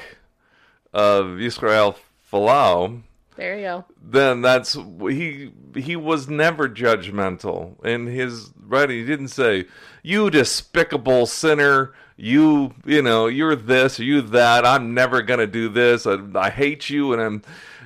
[0.93, 1.97] of Israel
[2.31, 3.01] Folau,
[3.35, 3.85] there you go.
[3.99, 5.51] Then that's he.
[5.73, 8.97] He was never judgmental in his writing.
[8.97, 9.65] He didn't say,
[10.03, 14.63] "You despicable sinner." You, you know, you're this, you that.
[14.63, 16.05] I'm never gonna do this.
[16.05, 17.41] I, I hate you, and I'm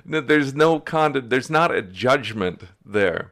[0.05, 1.29] there's no condemn.
[1.29, 3.31] There's not a judgment there.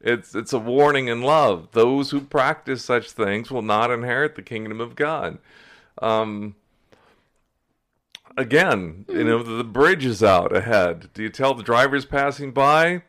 [0.00, 1.68] It's it's a warning in love.
[1.72, 5.38] Those who practice such things will not inherit the kingdom of God.
[6.00, 6.56] Um,
[8.36, 11.08] again, you know the, bridge is out ahead.
[11.14, 13.02] Do you tell the drivers passing by,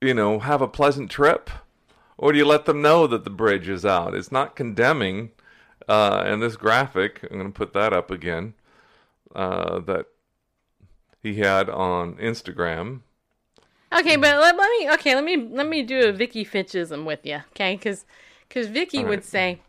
[0.00, 1.50] you know, have a pleasant trip,
[2.16, 4.14] or do you let them know that the bridge is out?
[4.14, 5.30] It's not condemning.
[5.88, 8.54] Uh, and this graphic, I'm going to put that up again.
[9.34, 10.06] Uh, that
[11.22, 13.00] he had on Instagram.
[13.92, 17.26] Okay, but let, let me okay, let me let me do a Vicky Fitchism with
[17.26, 17.74] you, okay?
[17.74, 18.04] Because
[18.48, 19.08] because Vicky right.
[19.08, 19.60] would say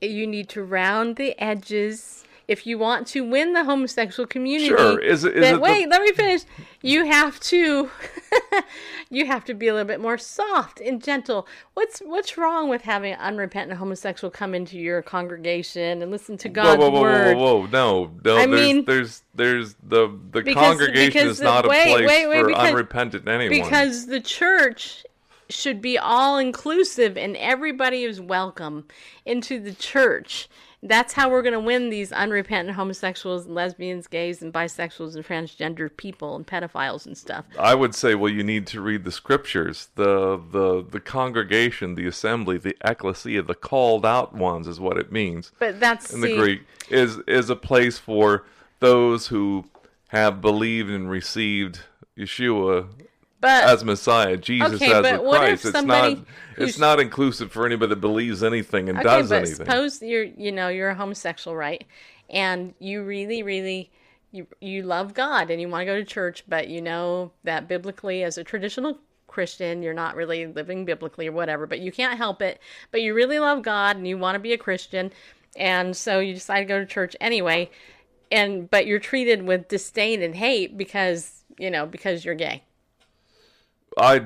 [0.00, 4.68] you need to round the edges if you want to win the homosexual community.
[4.68, 5.34] Sure, is it?
[5.34, 5.90] Is then, it wait, the...
[5.90, 6.42] let me finish.
[6.82, 7.90] You have to,
[9.10, 11.46] you have to be a little bit more soft and gentle.
[11.74, 16.48] What's what's wrong with having an unrepentant homosexual come into your congregation and listen to
[16.48, 17.36] God's whoa, whoa, whoa, word?
[17.36, 18.36] Whoa, whoa, no, no.
[18.36, 21.96] I there's, mean, there's there's the the because, congregation because is the, not wait, a
[21.96, 23.62] place wait, wait, for because, unrepentant anyone.
[23.62, 25.04] Because the church
[25.48, 28.86] should be all inclusive and everybody is welcome
[29.24, 30.48] into the church
[30.84, 35.94] that's how we're going to win these unrepentant homosexuals, lesbians, gays, and bisexuals and transgender
[35.96, 37.46] people and pedophiles and stuff.
[37.58, 39.88] I would say, well, you need to read the scriptures.
[39.94, 45.10] The the the congregation, the assembly, the ecclesia, the called out ones is what it
[45.10, 45.52] means.
[45.58, 48.44] But that's in the Greek is is a place for
[48.80, 49.64] those who
[50.08, 51.80] have believed and received
[52.16, 52.88] Yeshua
[53.44, 55.64] But- as Messiah, Jesus Okay, as the Christ.
[55.66, 56.18] It's not
[56.56, 59.56] it's not inclusive for anybody that believes anything and Okay, does but anything.
[59.56, 61.84] suppose you're you know you're a homosexual, right?
[62.30, 63.90] And you really, really
[64.32, 67.68] you you love God and you want to go to church, but you know that
[67.68, 71.66] biblically, as a traditional Christian, you're not really living biblically or whatever.
[71.66, 72.60] But you can't help it.
[72.92, 75.12] But you really love God and you want to be a Christian,
[75.54, 77.70] and so you decide to go to church anyway.
[78.32, 82.62] And but you're treated with disdain and hate because you know because you're gay.
[83.98, 84.24] I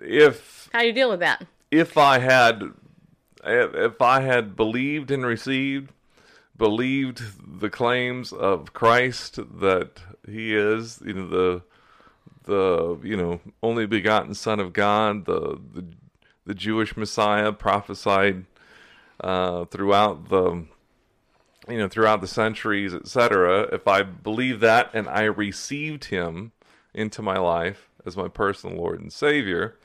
[0.00, 1.46] if How do you deal with that?
[1.70, 2.62] if I had
[3.44, 5.90] if I had believed and received
[6.56, 11.62] believed the claims of Christ that he is you know the
[12.44, 15.86] the you know only begotten son of God the the,
[16.44, 18.44] the Jewish Messiah prophesied
[19.20, 20.66] uh, throughout the
[21.68, 26.52] you know throughout the centuries etc if I believe that and I received him
[26.92, 29.76] into my life as my personal Lord and Savior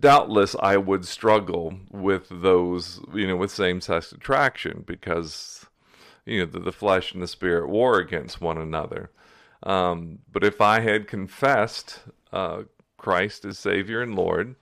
[0.00, 5.66] doubtless I would struggle with those, you know, with same sex attraction because,
[6.24, 9.10] you know, the, the flesh and the spirit war against one another.
[9.62, 12.00] Um, but if I had confessed
[12.32, 12.62] uh,
[12.96, 14.54] Christ as Savior and Lord,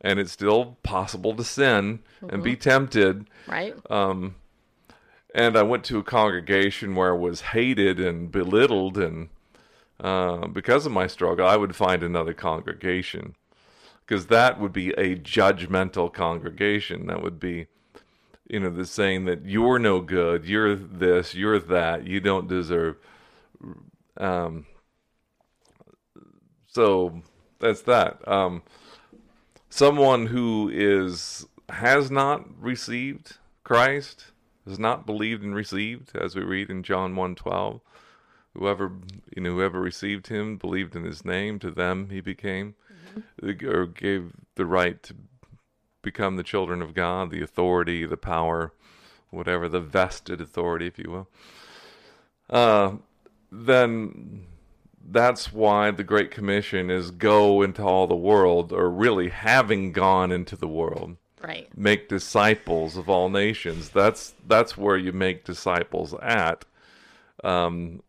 [0.00, 3.74] and it's still possible to sin and be tempted, Right?
[5.34, 9.28] and I went to a congregation where I was hated and belittled, and
[10.00, 13.34] uh, because of my struggle, I would find another congregation
[14.06, 17.06] because that would be a judgmental congregation.
[17.06, 17.66] That would be,
[18.48, 22.96] you know, the saying that you're no good, you're this, you're that, you don't deserve.
[24.16, 24.66] Um,
[26.66, 27.22] so
[27.58, 28.26] that's that.
[28.26, 28.62] Um,
[29.68, 34.26] someone who is has not received Christ,
[34.66, 37.80] has not believed and received, as we read in John one twelve.
[38.58, 38.92] Whoever
[39.34, 42.74] you know, whoever received him, believed in his name, to them he became,
[43.40, 45.14] or gave the right to
[46.02, 48.72] become the children of God, the authority, the power,
[49.30, 51.28] whatever the vested authority, if you will.
[52.50, 52.96] Uh,
[53.52, 54.46] then
[55.10, 60.32] that's why the Great Commission is go into all the world, or really having gone
[60.32, 61.68] into the world Right.
[61.76, 63.90] make disciples of all nations.
[63.90, 66.64] That's that's where you make disciples at.
[67.44, 68.02] Um,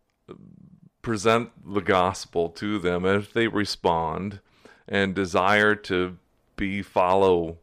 [1.02, 4.40] present the gospel to them if they respond
[4.88, 6.18] and desire to
[6.56, 7.58] be follow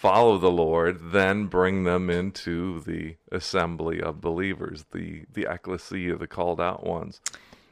[0.00, 6.26] follow the Lord, then bring them into the assembly of believers, the the ecclesia, the
[6.26, 7.20] called out ones.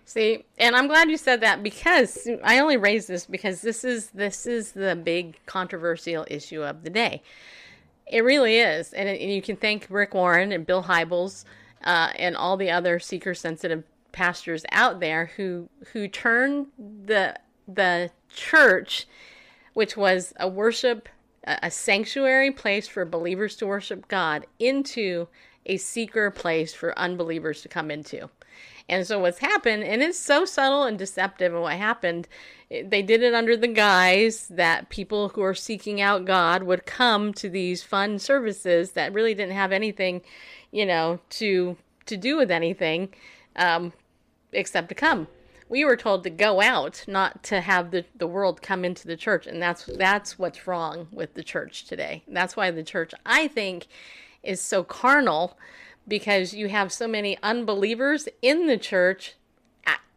[0.05, 4.09] See, and I'm glad you said that because I only raised this because this is
[4.09, 7.23] this is the big controversial issue of the day.
[8.07, 11.45] It really is, and, it, and you can thank Rick Warren and Bill Hybels
[11.85, 13.85] uh, and all the other seeker-sensitive
[14.19, 17.39] pastors out there who who turned the
[17.69, 19.07] the church,
[19.75, 21.09] which was a worship
[21.45, 25.29] a sanctuary place for believers to worship God, into
[25.65, 28.29] a seeker place for unbelievers to come into.
[28.89, 32.27] And so what's happened, and it's so subtle and deceptive, and what happened,
[32.71, 37.33] they did it under the guise that people who are seeking out God would come
[37.35, 40.23] to these fun services that really didn't have anything,
[40.73, 43.11] you know, to to do with anything,
[43.57, 43.93] um,
[44.53, 45.29] except to come.
[45.69, 49.17] We were told to go out, not to have the, the world come into the
[49.17, 52.23] church, and that's that's what's wrong with the church today.
[52.27, 53.87] That's why the church, I think,
[54.43, 55.59] is so carnal
[56.07, 59.35] because you have so many unbelievers in the church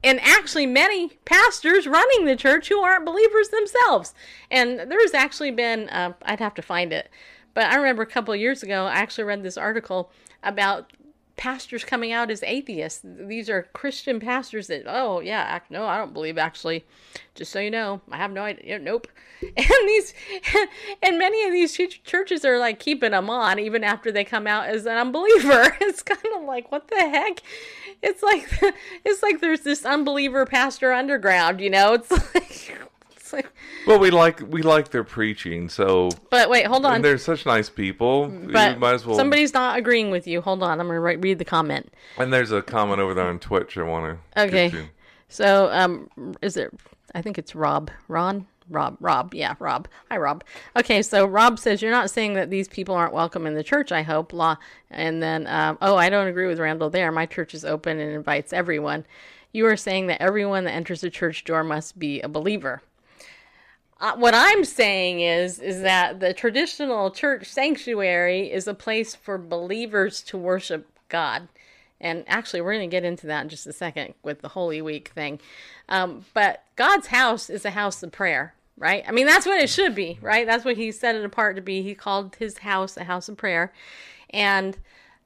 [0.03, 4.13] and actually many pastors running the church who aren't believers themselves.
[4.49, 7.09] And there's actually been, uh, I'd have to find it,
[7.53, 10.11] but I remember a couple years ago, I actually read this article
[10.43, 10.91] about
[11.41, 13.01] pastors coming out as atheists.
[13.03, 16.85] These are Christian pastors that, oh yeah, no, I don't believe actually.
[17.33, 18.77] Just so you know, I have no idea.
[18.77, 19.07] Nope.
[19.41, 20.13] And these,
[21.01, 24.45] and many of these ch- churches are like keeping them on even after they come
[24.45, 25.75] out as an unbeliever.
[25.81, 27.41] It's kind of like what the heck.
[28.03, 28.47] It's like
[29.03, 31.59] it's like there's this unbeliever pastor underground.
[31.59, 32.77] You know, it's like.
[33.31, 33.51] It's like
[33.87, 36.95] Well, we like we like their preaching, so but wait, hold on.
[36.95, 38.27] and they're such nice people.
[38.27, 39.15] But you might as well.
[39.15, 40.41] somebody's not agreeing with you.
[40.41, 41.93] Hold on, I'm gonna write, read the comment.
[42.17, 43.77] And there's a comment over there on Twitch.
[43.77, 44.41] I want to.
[44.43, 44.89] Okay.
[45.29, 46.09] So, um,
[46.41, 46.73] is it?
[47.15, 47.89] I think it's Rob.
[48.07, 48.47] Ron.
[48.69, 48.97] Rob.
[48.99, 49.33] Rob.
[49.33, 49.87] Yeah, Rob.
[50.09, 50.43] Hi, Rob.
[50.77, 53.91] Okay, so Rob says you're not saying that these people aren't welcome in the church.
[53.91, 54.33] I hope.
[54.33, 54.57] Law.
[54.89, 57.11] And then, um, oh, I don't agree with Randall there.
[57.11, 59.05] My church is open and invites everyone.
[59.53, 62.81] You are saying that everyone that enters the church door must be a believer.
[64.01, 69.37] Uh, what I'm saying is is that the traditional church sanctuary is a place for
[69.37, 71.47] believers to worship God.
[71.99, 74.81] And actually, we're going to get into that in just a second with the Holy
[74.81, 75.39] Week thing.
[75.87, 79.03] Um, but God's house is a house of prayer, right?
[79.07, 80.47] I mean, that's what it should be, right?
[80.47, 81.83] That's what He set it apart to be.
[81.83, 83.71] He called His house a house of prayer.
[84.31, 84.79] And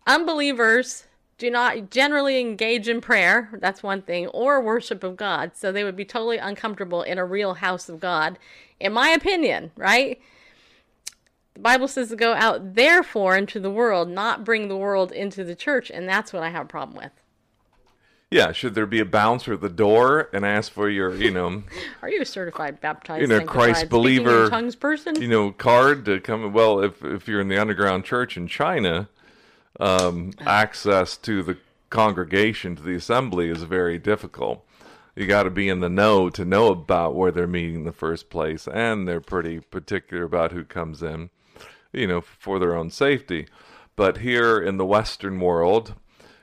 [0.05, 1.05] unbelievers
[1.37, 5.51] do not generally engage in prayer, that's one thing, or worship of God.
[5.55, 8.39] So they would be totally uncomfortable in a real house of God,
[8.79, 10.21] in my opinion, right?
[11.53, 15.43] The Bible says to go out therefore into the world, not bring the world into
[15.43, 17.11] the church, and that's what I have a problem with.
[18.31, 21.63] Yeah, should there be a bouncer at the door and ask for your, you know,
[22.01, 26.19] are you a certified baptized, you know, Christ believer tongues person, you know, card to
[26.19, 26.51] come?
[26.51, 29.07] Well, if if you're in the underground church in China,
[29.79, 31.57] um, access to the
[31.89, 34.65] congregation to the assembly is very difficult.
[35.15, 37.93] You got to be in the know to know about where they're meeting in the
[37.93, 41.29] first place, and they're pretty particular about who comes in,
[41.93, 43.47] you know, for their own safety.
[43.95, 45.93] But here in the Western world,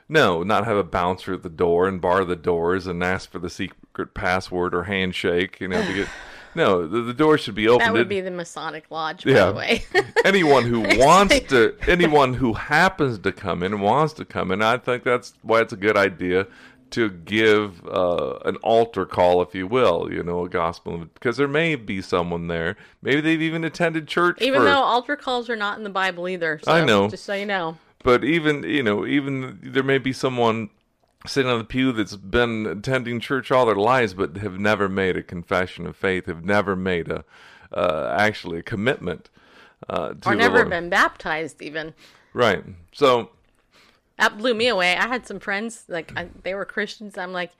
[0.09, 3.39] no, not have a bouncer at the door and bar the doors and ask for
[3.39, 6.07] the secret password or handshake, you know, to get
[6.55, 7.85] no, the, the door should be open.
[7.85, 9.45] That would be the Masonic Lodge, by yeah.
[9.45, 9.83] the way.
[10.25, 14.61] anyone who wants to, anyone who happens to come in and wants to come in,
[14.61, 16.47] I think that's why it's a good idea
[16.91, 21.47] to give uh, an altar call, if you will, you know, a gospel, because there
[21.47, 22.77] may be someone there.
[23.01, 24.39] Maybe they've even attended church.
[24.41, 26.59] Even for, though altar calls are not in the Bible either.
[26.63, 27.09] So, I know.
[27.09, 27.77] Just so you know.
[28.03, 30.69] But even you know, even there may be someone
[31.25, 35.17] sitting on the pew that's been attending church all their lives but have never made
[35.17, 37.23] a confession of faith, have never made a
[37.73, 39.29] uh, actually a commitment
[39.89, 41.93] uh, to or never been baptized even.
[42.33, 42.63] Right.
[42.91, 43.31] So
[44.17, 44.95] that blew me away.
[44.95, 47.17] I had some friends like I, they were Christians.
[47.17, 47.51] I'm like,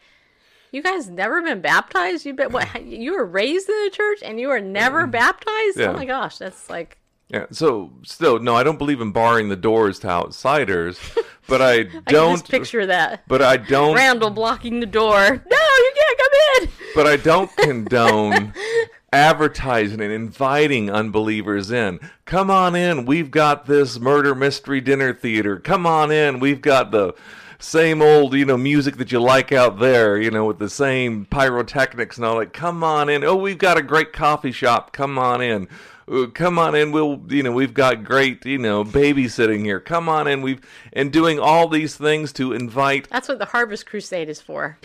[0.71, 2.25] you guys never been baptized?
[2.25, 2.83] You been what?
[2.85, 5.77] You were raised in the church and you were never baptized?
[5.77, 5.87] Yeah.
[5.87, 6.97] Oh my gosh, that's like
[7.33, 7.45] yeah.
[7.51, 10.99] So still, no, I don't believe in barring the doors to outsiders,
[11.47, 13.23] but I don't I picture that.
[13.27, 13.95] But I don't.
[13.95, 15.11] Randall blocking the door.
[15.11, 16.69] No, you can't come in.
[16.93, 18.53] But I don't condone
[19.11, 21.99] advertising and inviting unbelievers in.
[22.25, 23.05] Come on in.
[23.05, 25.59] We've got this murder mystery dinner theater.
[25.59, 26.39] Come on in.
[26.39, 27.13] We've got the
[27.59, 31.25] same old, you know, music that you like out there, you know, with the same
[31.25, 32.53] pyrotechnics and all that.
[32.53, 33.23] Come on in.
[33.23, 34.91] Oh, we've got a great coffee shop.
[34.91, 35.67] Come on in.
[36.11, 39.79] Uh, come on in we'll you know we've got great you know babysitting here.
[39.79, 43.85] Come on in we've and doing all these things to invite that's what the harvest
[43.85, 44.77] crusade is for.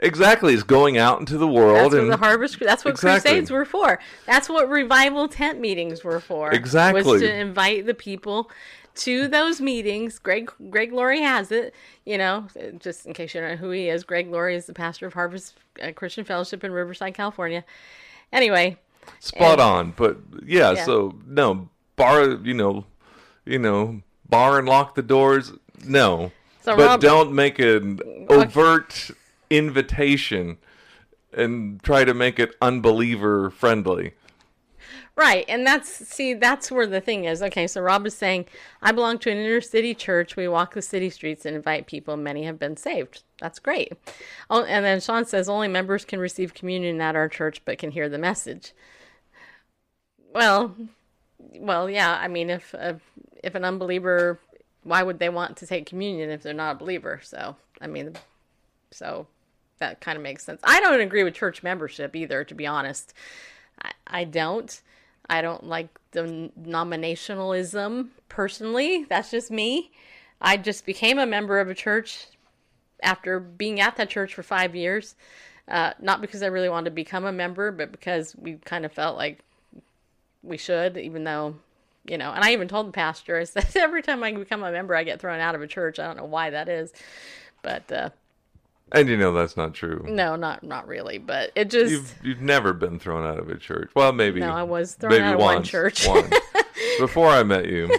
[0.00, 3.30] Exactly is going out into the world that's and what the harvest that's what exactly.
[3.30, 3.98] crusades were for.
[4.26, 7.02] That's what revival tent meetings were for exactly.
[7.02, 8.50] was to invite the people
[8.96, 10.18] to those meetings.
[10.18, 12.46] Greg greg laurie has it you know
[12.78, 15.14] just in case you don't know who he is greg laurie is the pastor of
[15.14, 17.64] harvest uh, christian fellowship in riverside california.
[18.32, 18.76] Anyway
[19.20, 22.86] Spot and, on, but yeah, yeah, so no bar, you know,
[23.44, 25.52] you know, bar and lock the doors.
[25.84, 26.32] No,
[26.62, 29.10] so but Rob, don't make an overt
[29.50, 30.58] invitation
[31.32, 34.14] and try to make it unbeliever friendly.
[35.18, 37.42] Right, and that's see that's where the thing is.
[37.42, 38.46] Okay, so Rob is saying,
[38.80, 40.36] I belong to an inner city church.
[40.36, 42.16] We walk the city streets and invite people.
[42.16, 43.24] Many have been saved.
[43.40, 43.94] That's great.
[44.48, 47.90] Oh, and then Sean says only members can receive communion at our church, but can
[47.90, 48.72] hear the message.
[50.32, 50.74] Well,
[51.38, 52.18] well, yeah.
[52.20, 52.94] I mean, if uh,
[53.42, 54.38] if an unbeliever,
[54.82, 57.20] why would they want to take communion if they're not a believer?
[57.22, 58.14] So, I mean,
[58.90, 59.26] so
[59.78, 60.60] that kind of makes sense.
[60.64, 63.14] I don't agree with church membership either, to be honest.
[63.82, 64.80] I, I don't.
[65.30, 69.04] I don't like the denominationalism personally.
[69.08, 69.90] That's just me.
[70.40, 72.28] I just became a member of a church
[73.02, 75.14] after being at that church for five years.
[75.68, 78.92] Uh, not because I really wanted to become a member, but because we kind of
[78.92, 79.40] felt like
[80.48, 81.56] we should, even though,
[82.04, 84.72] you know, and I even told the pastor, I said, every time I become a
[84.72, 85.98] member, I get thrown out of a church.
[85.98, 86.92] I don't know why that is,
[87.62, 88.10] but, uh,
[88.92, 90.04] and you know that's not true.
[90.08, 93.56] No, not not really, but it just you've you've never been thrown out of a
[93.56, 93.90] church.
[93.94, 96.34] Well, maybe no, I was thrown maybe out of once, one church once,
[96.98, 97.94] before I met you.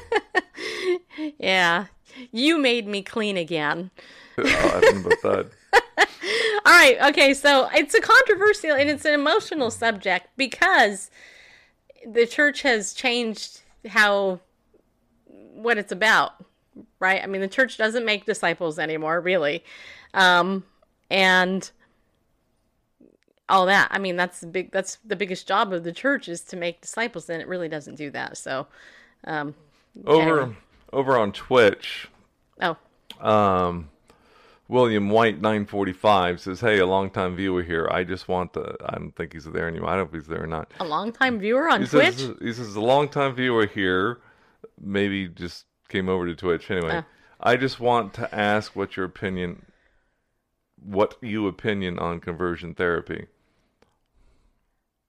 [1.37, 1.85] yeah,
[2.31, 3.91] you made me clean again.
[4.39, 5.49] oh, I about that.
[6.65, 11.09] All right, okay, so it's a controversial and it's an emotional subject because
[12.07, 14.39] the church has changed how
[15.25, 16.33] what it's about,
[16.99, 17.21] right?
[17.23, 19.63] I mean, the church doesn't make disciples anymore, really,
[20.13, 20.63] um,
[21.09, 21.69] and
[23.47, 23.89] all that.
[23.91, 24.71] I mean, that's the big.
[24.71, 27.95] That's the biggest job of the church is to make disciples, and it really doesn't
[27.95, 28.37] do that.
[28.37, 28.67] So,
[29.25, 29.55] um,
[30.05, 30.57] over anyway.
[30.93, 32.07] over on Twitch.
[32.61, 32.77] Oh.
[33.19, 33.89] Um,
[34.69, 37.89] William White 945 says, "Hey, a long-time viewer here.
[37.91, 38.77] I just want the.
[38.85, 39.89] I don't think he's there anymore.
[39.89, 40.71] I don't know if he's there or not.
[40.79, 42.17] A long-time viewer on he Twitch.
[42.17, 44.19] Says, he says a long-time viewer here.
[44.79, 46.97] Maybe just came over to Twitch anyway.
[46.97, 47.01] Uh.
[47.41, 49.65] I just want to ask what your opinion,
[50.79, 53.25] what you opinion on conversion therapy.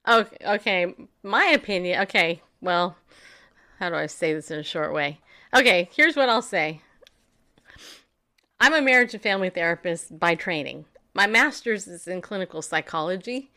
[0.08, 2.00] Okay, okay, my opinion.
[2.02, 2.96] Okay, well,
[3.78, 5.20] how do I say this in a short way?
[5.54, 6.80] Okay, here's what I'll say.
[8.62, 10.84] I'm a marriage and family therapist by training.
[11.14, 13.50] My master's is in clinical psychology.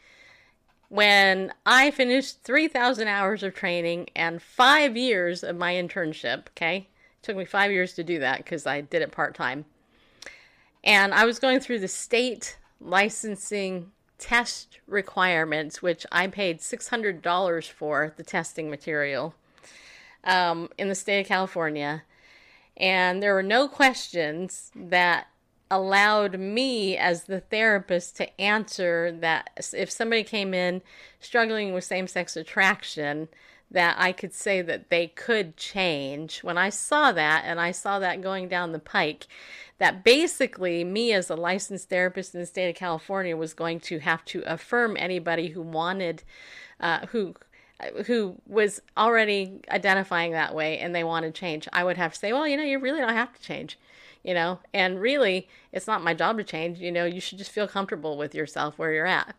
[0.88, 7.24] When I finished 3,000 hours of training and five years of my internship, okay, it
[7.24, 9.66] took me five years to do that because I did it part time.
[10.86, 18.14] And I was going through the state licensing test requirements, which I paid $600 for
[18.16, 19.36] the testing material
[20.24, 22.04] um, in the state of California.
[22.78, 25.28] And there were no questions that
[25.70, 30.82] allowed me as the therapist to answer that if somebody came in
[31.20, 33.28] struggling with same sex attraction,
[33.72, 36.44] that I could say that they could change.
[36.44, 39.26] When I saw that, and I saw that going down the pike,
[39.80, 44.00] that basically me as a licensed therapist in the state of California was going to
[44.00, 46.24] have to affirm anybody who wanted,
[46.80, 47.34] uh, who
[48.06, 52.34] who was already identifying that way and they wanted change, I would have to say,
[52.34, 53.78] well, you know, you really don't have to change,
[54.24, 56.80] you know, and really, it's not my job to change.
[56.80, 59.36] You know, you should just feel comfortable with yourself where you're at.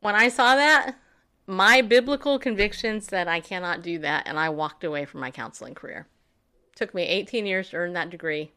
[0.00, 0.96] When I saw that,
[1.46, 5.74] my biblical conviction said I cannot do that, and I walked away from my counseling
[5.74, 6.06] career.
[6.74, 8.52] Took me 18 years to earn that degree,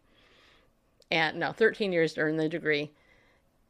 [1.11, 2.91] and no, 13 years to earn the degree,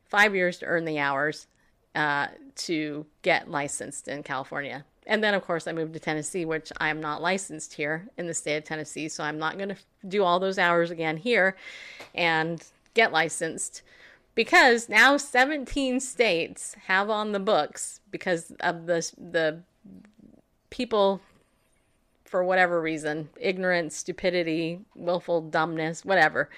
[0.08, 1.48] five years to earn the hours,
[1.96, 4.86] uh, to get licensed in California.
[5.06, 8.34] And then, of course, I moved to Tennessee, which I'm not licensed here in the
[8.34, 9.10] state of Tennessee.
[9.10, 9.78] So I'm not going to
[10.08, 11.58] do all those hours again here
[12.16, 12.64] and
[12.94, 13.82] get licensed
[14.36, 19.62] because now 17 states have on the books because of the, the
[20.70, 21.22] people
[22.26, 26.50] for whatever reason ignorance stupidity willful dumbness whatever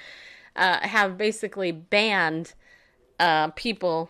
[0.56, 2.54] uh, have basically banned
[3.20, 4.10] uh, people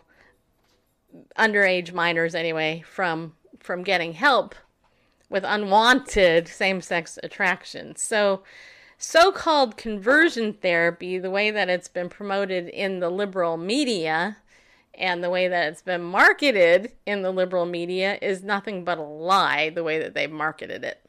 [1.38, 4.54] underage minors anyway from from getting help
[5.30, 8.02] with unwanted same-sex attractions.
[8.02, 8.44] So
[8.98, 14.38] so-called conversion therapy, the way that it's been promoted in the liberal media
[14.94, 19.04] and the way that it's been marketed in the liberal media is nothing but a
[19.04, 21.02] lie the way that they've marketed it.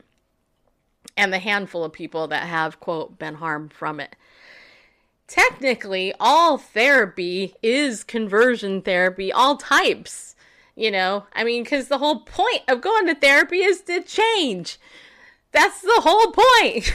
[1.17, 4.17] And the handful of people that have quote been harmed from it
[5.27, 10.35] technically all therapy is conversion therapy, all types.
[10.75, 14.79] You know, I mean, because the whole point of going to therapy is to change.
[15.51, 16.95] That's the whole point.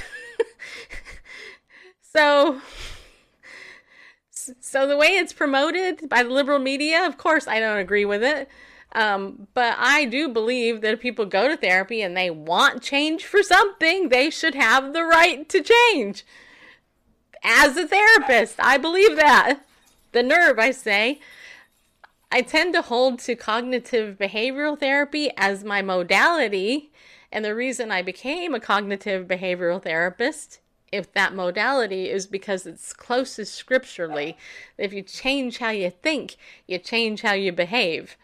[2.01, 2.61] so,
[4.29, 8.23] so the way it's promoted by the liberal media, of course, I don't agree with
[8.23, 8.49] it.
[8.93, 13.25] Um, but I do believe that if people go to therapy and they want change
[13.25, 16.23] for something, they should have the right to change
[17.43, 18.55] as a therapist.
[18.59, 19.61] I believe that.
[20.11, 21.19] The nerve, I say.
[22.31, 26.91] I tend to hold to cognitive behavioral therapy as my modality.
[27.31, 30.59] And the reason I became a cognitive behavioral therapist,
[30.91, 34.37] if that modality, is because it's closest scripturally.
[34.77, 36.35] If you change how you think,
[36.67, 38.17] you change how you behave.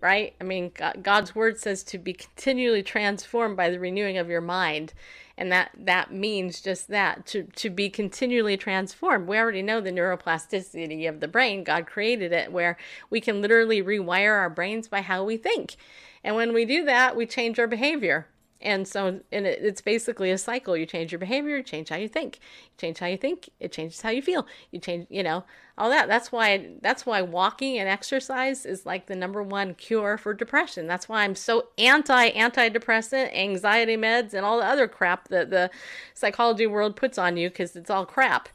[0.00, 0.34] Right?
[0.40, 0.72] I mean,
[1.02, 4.92] God's word says to be continually transformed by the renewing of your mind
[5.38, 9.28] and that that means just that to to be continually transformed.
[9.28, 11.64] We already know the neuroplasticity of the brain.
[11.64, 12.76] God created it where
[13.10, 15.76] we can literally rewire our brains by how we think.
[16.24, 18.28] And when we do that we change our behavior
[18.60, 20.76] and so and it, it's basically a cycle.
[20.76, 22.38] You change your behavior you change how you think.
[22.64, 24.46] You change how you think it changes how you feel.
[24.70, 25.44] You change you know
[25.78, 26.08] all that.
[26.08, 30.86] That's why that's why walking and exercise is like the number one cure for depression.
[30.86, 35.70] That's why i'm so anti antidepressant anxiety meds and all the other crap that the
[36.14, 38.48] psychology world puts on you because it's all crap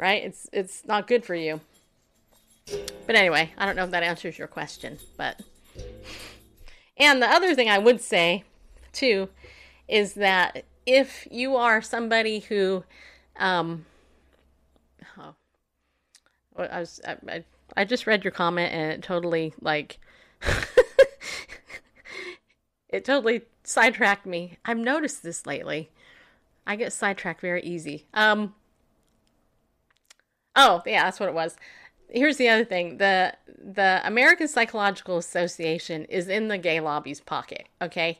[0.00, 0.24] right?
[0.24, 1.60] It's it's not good for you.
[3.06, 5.40] But anyway i don't know if that answers your question but
[6.96, 8.44] and the other thing i would say
[8.92, 9.28] too
[9.90, 12.84] is that if you are somebody who
[13.36, 13.84] um
[15.18, 15.34] oh,
[16.56, 17.44] I was I,
[17.76, 19.98] I, just read your comment and it totally like
[22.88, 24.56] it totally sidetracked me.
[24.64, 25.90] I've noticed this lately.
[26.66, 28.06] I get sidetracked very easy.
[28.14, 28.54] Um
[30.56, 31.56] Oh, yeah, that's what it was.
[32.08, 32.98] Here's the other thing.
[32.98, 38.18] The the American Psychological Association is in the gay lobby's pocket, okay?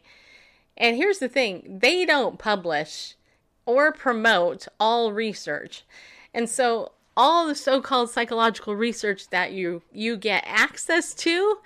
[0.77, 3.15] And here's the thing they don't publish
[3.67, 5.85] or promote all research.
[6.33, 11.59] And so all the so-called psychological research that you you get access to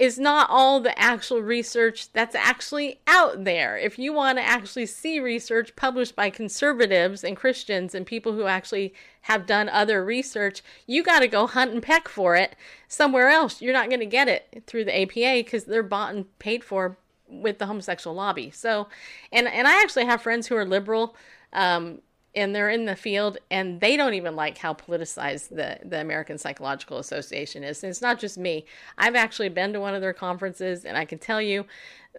[0.00, 3.76] is not all the actual research that's actually out there.
[3.76, 8.46] If you want to actually see research published by conservatives and Christians and people who
[8.46, 12.56] actually have done other research, you got to go hunt and peck for it
[12.88, 13.60] somewhere else.
[13.60, 16.96] You're not going to get it through the APA because they're bought and paid for
[17.30, 18.50] with the homosexual lobby.
[18.50, 18.88] So,
[19.32, 21.16] and and I actually have friends who are liberal.
[21.52, 22.00] Um,
[22.34, 26.38] and they're in the field and they don't even like how politicized the, the American
[26.38, 27.82] Psychological Association is.
[27.82, 28.66] And it's not just me.
[28.98, 31.66] I've actually been to one of their conferences and I can tell you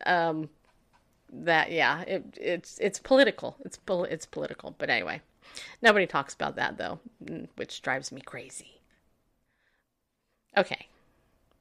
[0.05, 0.49] um,
[1.31, 3.55] that, yeah, it, it's, it's political.
[3.63, 4.75] It's, pol- it's political.
[4.77, 5.21] But anyway,
[5.81, 6.99] nobody talks about that though,
[7.55, 8.81] which drives me crazy.
[10.57, 10.87] Okay.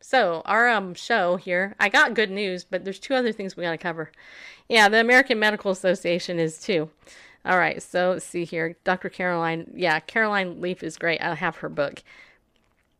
[0.01, 3.65] So our um show here, I got good news, but there's two other things we
[3.65, 4.11] got to cover.
[4.69, 6.91] Yeah, the American Medical Association is too.
[7.45, 8.77] All right, so let's see here.
[8.85, 9.09] Dr.
[9.09, 11.23] Caroline, yeah, Caroline Leaf is great.
[11.23, 12.03] I have her book.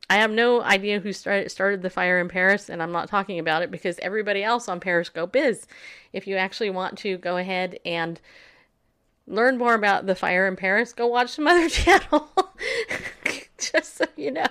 [0.09, 3.39] I have no idea who started started the fire in Paris, and I'm not talking
[3.39, 5.67] about it because everybody else on Periscope is.
[6.13, 8.21] If you actually want to go ahead and
[9.27, 12.29] learn more about the fire in Paris, go watch some other channel.
[13.59, 14.47] Just so you know.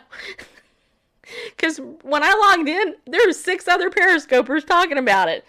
[1.55, 5.45] Because when I logged in, there were six other Periscopers talking about it.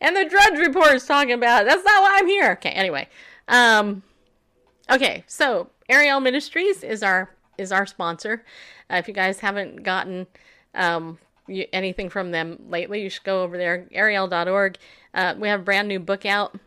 [0.00, 1.66] And the Drudge Report is talking about it.
[1.66, 2.52] That's not why I'm here.
[2.52, 3.08] Okay, anyway.
[3.48, 4.02] Um,
[4.90, 8.44] okay, so Ariel Ministries is our is our sponsor.
[8.90, 10.26] Uh, if you guys haven't gotten
[10.74, 14.78] um, you, anything from them lately, you should go over there, ariel.org.
[15.12, 16.58] Uh, we have a brand new book out.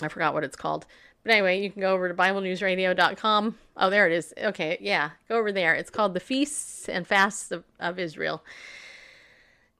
[0.00, 0.86] I forgot what it's called.
[1.28, 3.58] But anyway, you can go over to BibleNewsRadio.com.
[3.76, 4.32] Oh, there it is.
[4.44, 5.74] Okay, yeah, go over there.
[5.74, 8.42] It's called The Feasts and Fasts of, of Israel.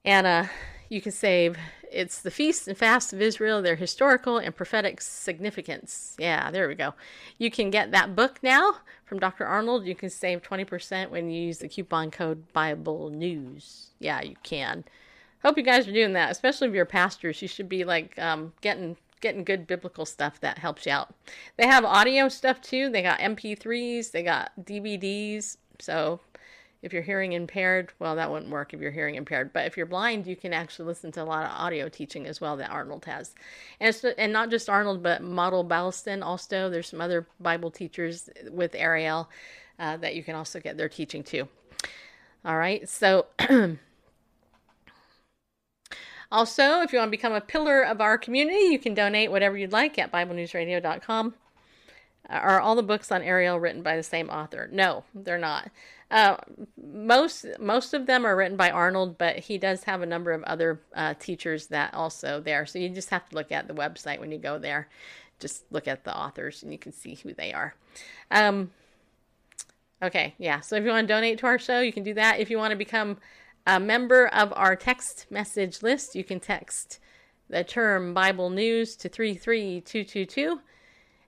[0.04, 0.44] And uh,
[0.90, 1.56] you can save
[1.90, 6.16] it's the feasts and fasts of Israel, their historical and prophetic significance.
[6.18, 6.92] Yeah, there we go.
[7.38, 8.74] You can get that book now
[9.06, 9.46] from Dr.
[9.46, 9.86] Arnold.
[9.86, 13.86] You can save 20% when you use the coupon code Bible News.
[14.00, 14.84] Yeah, you can.
[15.42, 17.40] Hope you guys are doing that, especially if you're pastors.
[17.40, 21.14] You should be like um, getting getting good biblical stuff that helps you out.
[21.56, 22.90] They have audio stuff too.
[22.90, 25.56] They got MP3s, they got DVDs.
[25.78, 26.20] So
[26.82, 29.52] if you're hearing impaired, well, that wouldn't work if you're hearing impaired.
[29.52, 32.40] But if you're blind, you can actually listen to a lot of audio teaching as
[32.40, 33.34] well that Arnold has,
[33.80, 36.70] and and not just Arnold, but Mottel Baleston also.
[36.70, 39.28] There's some other Bible teachers with Ariel
[39.78, 41.48] uh, that you can also get their teaching too.
[42.44, 43.26] All right, so.
[46.30, 49.56] also, if you want to become a pillar of our community, you can donate whatever
[49.56, 51.34] you'd like at BibleNewsRadio.com.
[52.28, 54.68] Are all the books on Ariel written by the same author?
[54.70, 55.70] No, they're not.
[56.10, 56.36] Uh,
[56.76, 60.42] most most of them are written by Arnold, but he does have a number of
[60.44, 62.66] other uh, teachers that also there.
[62.66, 64.88] So you just have to look at the website when you go there.
[65.38, 67.74] Just look at the authors, and you can see who they are.
[68.30, 68.72] Um,
[70.02, 70.60] okay, yeah.
[70.60, 72.40] So if you want to donate to our show, you can do that.
[72.40, 73.18] If you want to become
[73.66, 76.98] a member of our text message list, you can text
[77.48, 80.60] the term Bible News to three three two two two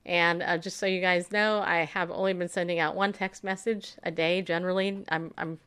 [0.07, 3.45] and uh, just so you guys know, I have only been sending out one text
[3.45, 5.05] message a day generally.
[5.09, 5.59] I'm I'm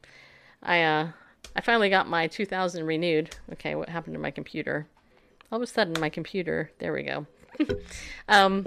[0.61, 1.07] I uh
[1.55, 3.35] I finally got my 2000 renewed.
[3.53, 4.87] Okay, what happened to my computer?
[5.51, 6.71] All of a sudden, my computer.
[6.79, 7.27] There we go.
[8.27, 8.65] um,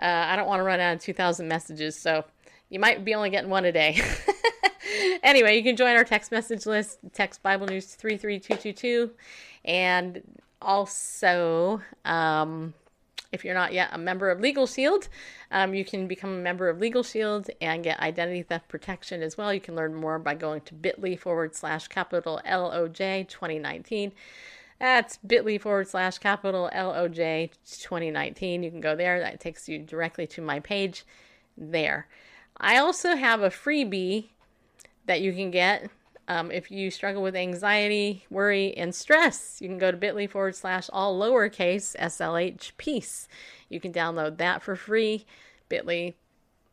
[0.00, 2.24] uh, I don't want to run out of 2000 messages, so
[2.68, 4.00] you might be only getting one a day.
[5.22, 6.98] anyway, you can join our text message list.
[7.12, 9.10] Text Bible News 33222,
[9.64, 10.22] and
[10.60, 12.74] also um,
[13.32, 15.08] if you're not yet a member of Legal Shield,
[15.50, 19.36] um, you can become a member of Legal Shield and get identity theft protection as
[19.36, 19.52] well.
[19.52, 24.12] You can learn more by going to bit.ly forward slash capital LOJ 2019.
[24.78, 28.62] That's bit.ly forward slash capital LOJ 2019.
[28.62, 29.18] You can go there.
[29.20, 31.04] That takes you directly to my page
[31.56, 32.06] there.
[32.58, 34.28] I also have a freebie
[35.06, 35.90] that you can get
[36.28, 40.54] um, if you struggle with anxiety, worry, and stress, you can go to bit.ly forward
[40.54, 43.28] slash all lowercase SLH peace.
[43.68, 45.26] You can download that for free.
[45.68, 46.14] bit.ly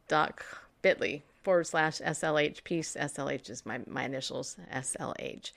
[0.07, 0.39] dot
[0.81, 2.95] bit.ly forward slash SLH peace.
[2.99, 5.51] SLH is my, my initials, SLH.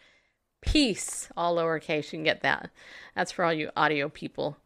[0.62, 2.06] Peace, all lowercase.
[2.06, 2.70] You can get that.
[3.14, 4.56] That's for all you audio people,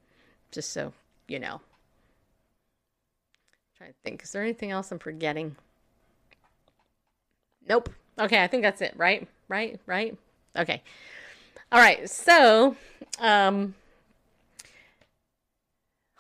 [0.53, 0.93] just so
[1.27, 1.55] you know.
[1.55, 1.61] I'm
[3.77, 5.57] trying to think, is there anything else I'm forgetting?
[7.69, 7.91] Nope.
[8.19, 9.29] Okay, I think that's it, right?
[9.49, 9.81] Right?
[9.87, 10.17] Right?
[10.57, 10.83] Okay.
[11.71, 12.09] All right.
[12.09, 12.77] So,
[13.21, 13.75] um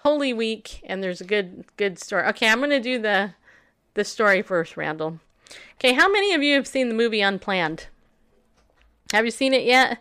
[0.06, 2.24] Holy Week and there's a good good story.
[2.28, 3.34] Okay, I'm going to do the
[3.94, 5.18] the story first, Randall.
[5.74, 7.88] Okay, how many of you have seen the movie Unplanned?
[9.12, 9.98] Have you seen it yet?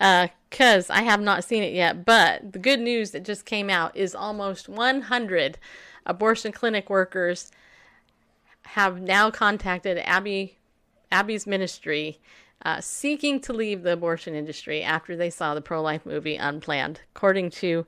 [0.00, 3.68] Uh, cuz I have not seen it yet, but the good news that just came
[3.68, 5.58] out is almost 100
[6.06, 7.50] abortion clinic workers
[8.62, 10.56] have now contacted Abby
[11.12, 12.18] Abby's ministry
[12.64, 17.00] uh, seeking to leave the abortion industry after they saw the pro life movie Unplanned.
[17.14, 17.86] According to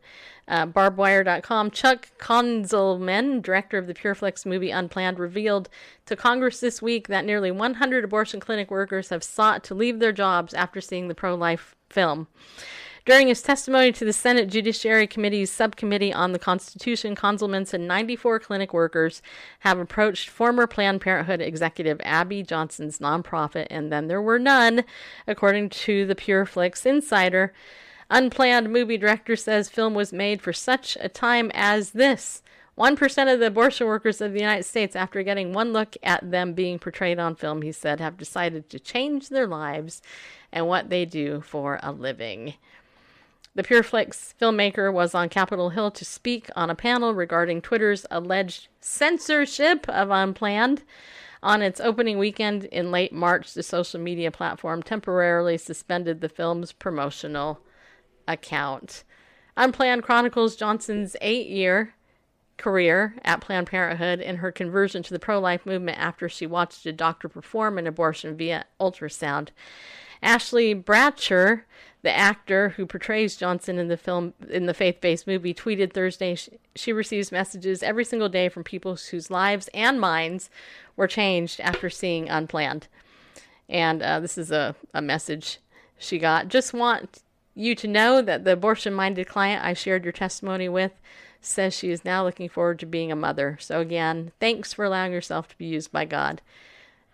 [0.49, 5.69] uh, barbwire.com, Chuck Konzelman, director of the Pureflix movie Unplanned, revealed
[6.07, 10.13] to Congress this week that nearly 100 abortion clinic workers have sought to leave their
[10.13, 12.27] jobs after seeing the pro life film.
[13.07, 18.41] During his testimony to the Senate Judiciary Committee's subcommittee on the Constitution, Konzelman said 94
[18.41, 19.21] clinic workers
[19.59, 24.85] have approached former Planned Parenthood executive Abby Johnson's nonprofit, and then there were none,
[25.27, 27.53] according to the PureFlix Insider.
[28.09, 32.43] Unplanned movie director says film was made for such a time as this.
[32.79, 36.55] 1% of the abortion workers of the United States, after getting one look at them
[36.55, 40.01] being portrayed on film, he said, have decided to change their lives
[40.51, 42.55] and what they do for a living.
[43.57, 48.67] The Pureflix filmmaker was on Capitol Hill to speak on a panel regarding Twitter's alleged
[48.81, 50.83] censorship of Unplanned.
[51.41, 56.73] On its opening weekend in late March, the social media platform temporarily suspended the film's
[56.73, 57.61] promotional
[58.27, 59.05] account.
[59.57, 61.95] Unplanned chronicles Johnson's eight year
[62.57, 66.87] career at Planned Parenthood and her conversion to the pro life movement after she watched
[66.87, 69.51] a doctor perform an abortion via ultrasound.
[70.23, 71.63] Ashley Bratcher
[72.05, 76.53] the actor who portrays Johnson in the film in the faith-based movie tweeted Thursday she,
[76.75, 80.51] she receives messages every single day from people whose lives and minds
[80.97, 82.89] were changed after seeing Unplanned.
[83.71, 85.61] And uh, this is a, a message
[85.97, 86.49] she got.
[86.49, 87.23] Just want
[87.55, 90.93] you to know that the abortion minded client I shared your testimony with
[91.41, 93.57] says she is now looking forward to being a mother.
[93.61, 96.43] So, again, thanks for allowing yourself to be used by God.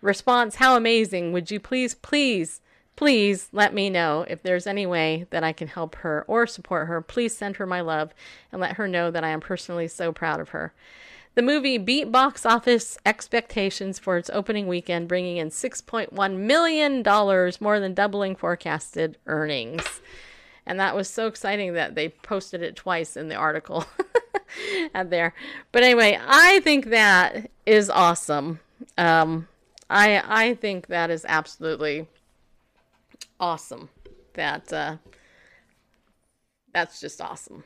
[0.01, 1.31] Response How amazing.
[1.31, 2.59] Would you please, please
[3.01, 6.87] Please let me know if there's any way that I can help her or support
[6.87, 7.01] her.
[7.01, 8.13] Please send her my love
[8.51, 10.71] and let her know that I am personally so proud of her.
[11.33, 17.01] The movie beat box office expectations for its opening weekend, bringing in $6.1 million,
[17.59, 19.99] more than doubling forecasted earnings.
[20.67, 23.83] And that was so exciting that they posted it twice in the article
[24.93, 25.33] out there.
[25.71, 28.59] But anyway, I think that is awesome.
[28.95, 29.47] Um,
[29.89, 32.07] I I think that is absolutely
[33.41, 33.89] awesome.
[34.35, 34.97] That uh,
[36.73, 37.65] that's just awesome.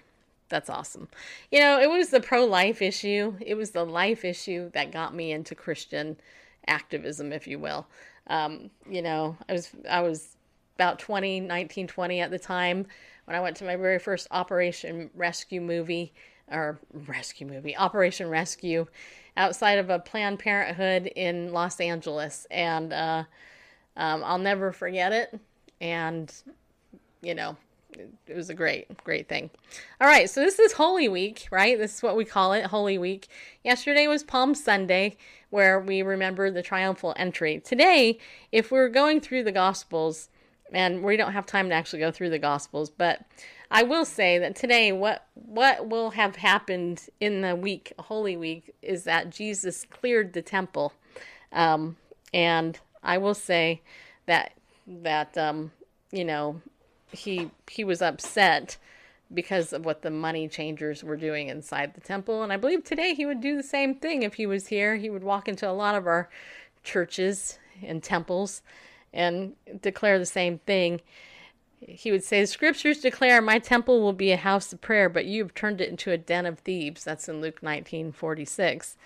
[0.49, 1.09] That's awesome.
[1.51, 3.35] You know, it was the pro life issue.
[3.41, 6.17] It was the life issue that got me into Christian
[6.67, 7.87] activism, if you will.
[8.27, 10.37] Um, you know, I was I was
[10.75, 12.87] about 20, 19, 20 at the time
[13.25, 16.13] when I went to my very first Operation Rescue movie
[16.51, 18.85] or rescue movie, Operation Rescue,
[19.35, 23.23] outside of a Planned Parenthood in Los Angeles, and uh,
[23.97, 25.39] um, I'll never forget it
[25.81, 26.33] and
[27.21, 27.57] you know
[28.27, 29.49] it was a great great thing.
[30.01, 31.77] All right so this is holy week right?
[31.77, 33.27] This is what we call it holy week.
[33.63, 35.17] Yesterday was palm sunday
[35.49, 37.59] where we remember the triumphal entry.
[37.59, 38.17] Today
[38.51, 40.29] if we're going through the gospels
[40.71, 43.21] and we don't have time to actually go through the gospels but
[43.71, 48.73] i will say that today what what will have happened in the week holy week
[48.81, 50.93] is that jesus cleared the temple.
[51.51, 51.97] Um,
[52.33, 53.81] and i will say
[54.25, 54.53] that
[54.87, 55.71] that um,
[56.11, 56.61] you know
[57.11, 58.77] he he was upset
[59.33, 62.43] because of what the money changers were doing inside the temple.
[62.43, 64.95] And i believe today he would do the same thing if he was here.
[64.95, 66.29] He would walk into a lot of our
[66.83, 68.61] churches and temples
[69.13, 71.01] and declare the same thing.
[71.79, 75.25] He would say the scriptures declare my temple will be a house of prayer but
[75.25, 77.03] you have turned it into a den of thieves.
[77.03, 78.97] That's in luke 1946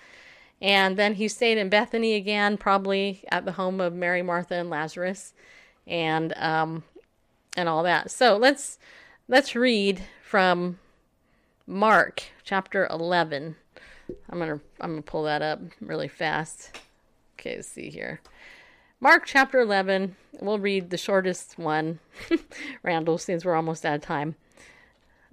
[0.62, 4.68] and then he stayed in bethany again probably at the home of mary martha and
[4.68, 5.32] lazarus
[5.86, 6.82] and um,
[7.56, 8.10] and all that.
[8.10, 8.78] So let's
[9.28, 10.78] let's read from
[11.66, 13.56] Mark chapter 11.
[14.28, 16.78] I'm gonna I'm gonna pull that up really fast.
[17.38, 18.20] Okay, let's see here.
[19.00, 20.16] Mark chapter 11.
[20.40, 22.00] We'll read the shortest one.
[22.82, 24.36] Randall, since we're almost out of time.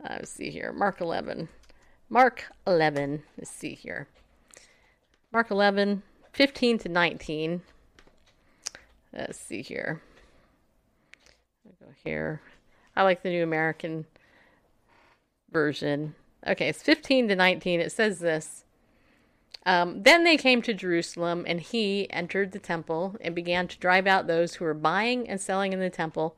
[0.02, 0.72] Uh, let's see here.
[0.72, 1.50] Mark 11.
[2.10, 3.24] Mark 11.
[3.38, 4.08] Let's see here.
[5.34, 7.62] Mark 11, 15 to 19.
[9.12, 10.02] Let's see here
[12.04, 12.42] here.
[12.96, 14.06] I like the New American
[15.52, 16.16] version.
[16.46, 17.80] Okay, it's 15 to 19.
[17.80, 18.64] It says this.
[19.68, 24.08] Um, then they came to Jerusalem, and he entered the temple and began to drive
[24.08, 26.38] out those who were buying and selling in the temple,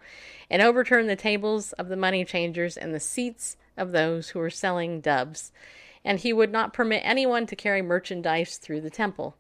[0.50, 4.50] and overturn the tables of the money changers and the seats of those who were
[4.50, 5.52] selling doves.
[6.04, 9.36] And he would not permit anyone to carry merchandise through the temple.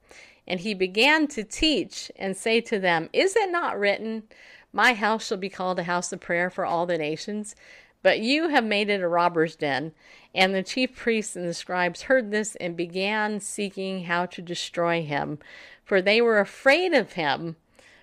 [0.47, 4.23] And he began to teach and say to them, Is it not written,
[4.71, 7.55] my house shall be called a house of prayer for all the nations.
[8.01, 9.91] But you have made it a robber's den.
[10.33, 15.03] And the chief priests and the scribes heard this and began seeking how to destroy
[15.03, 15.39] him,
[15.83, 17.55] for they were afraid of him,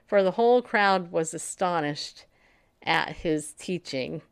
[0.06, 2.26] for the whole crowd was astonished
[2.82, 4.22] at his teaching.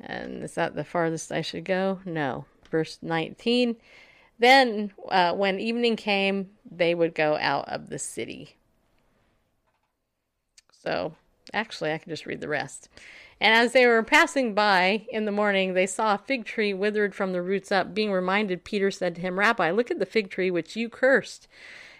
[0.00, 2.00] And is that the farthest I should go?
[2.04, 2.46] No.
[2.70, 3.76] Verse 19.
[4.38, 8.56] Then, uh, when evening came, they would go out of the city.
[10.70, 11.14] So,
[11.56, 12.88] actually, I can just read the rest.
[13.40, 17.14] And as they were passing by in the morning, they saw a fig tree withered
[17.14, 17.94] from the roots up.
[17.94, 21.48] Being reminded, Peter said to him, Rabbi, look at the fig tree which you cursed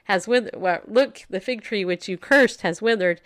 [0.04, 0.56] has withered.
[0.56, 3.20] Well, look, the fig tree which you cursed has withered.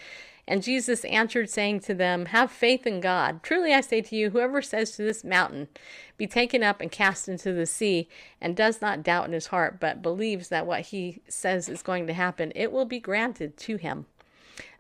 [0.49, 3.45] And Jesus answered, saying to them, Have faith in God.
[3.45, 5.68] Truly I say to you, whoever says to this mountain,
[6.16, 8.09] Be taken up and cast into the sea,
[8.41, 12.09] and does not doubt in his heart, but believes that what he says is going
[12.09, 14.07] to happen, it will be granted to him.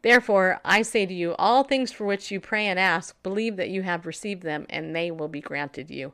[0.02, 3.68] Therefore, I say to you, all things for which you pray and ask, believe that
[3.68, 6.12] you have received them, and they will be granted you.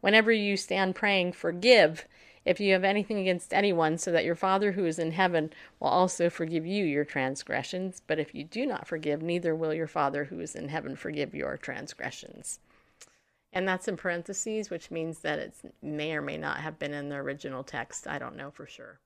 [0.00, 2.06] Whenever you stand praying, forgive
[2.44, 5.88] if you have anything against anyone, so that your Father who is in heaven will
[5.88, 8.02] also forgive you your transgressions.
[8.06, 11.34] But if you do not forgive, neither will your Father who is in heaven forgive
[11.34, 12.58] your transgressions.
[13.52, 17.10] And that's in parentheses, which means that it may or may not have been in
[17.10, 18.06] the original text.
[18.06, 18.98] I don't know for sure.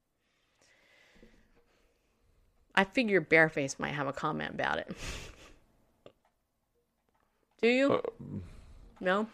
[2.77, 4.95] I figure Bareface might have a comment about it.
[7.62, 7.93] Do you?
[7.93, 8.01] Uh,
[9.01, 9.27] no?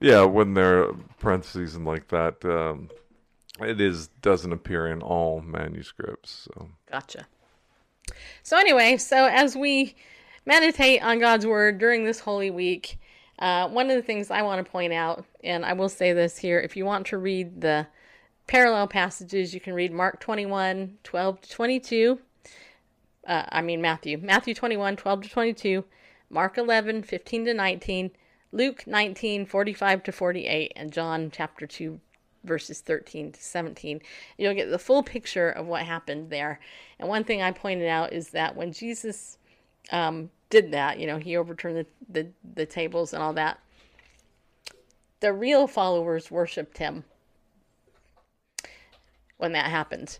[0.00, 2.90] Yeah, when there are parentheses and like that, um,
[3.60, 6.48] it is doesn't appear in all manuscripts.
[6.52, 6.70] So.
[6.90, 7.26] Gotcha.
[8.42, 9.94] So anyway, so as we
[10.46, 12.98] meditate on God's word during this holy week,
[13.38, 16.36] uh, one of the things I want to point out, and I will say this
[16.36, 17.86] here, if you want to read the
[18.50, 22.18] parallel passages, you can read Mark 21, 12 to 22.
[23.24, 24.18] Uh, I mean, Matthew.
[24.18, 25.84] Matthew 21, 12 to 22.
[26.30, 28.10] Mark 11, 15 to 19.
[28.50, 30.72] Luke 19, 45 to 48.
[30.74, 32.00] And John chapter 2,
[32.42, 34.02] verses 13 to 17.
[34.36, 36.58] You'll get the full picture of what happened there.
[36.98, 39.38] And one thing I pointed out is that when Jesus
[39.92, 43.60] um, did that, you know, he overturned the, the, the tables and all that,
[45.20, 47.04] the real followers worshiped him
[49.40, 50.18] when that happened.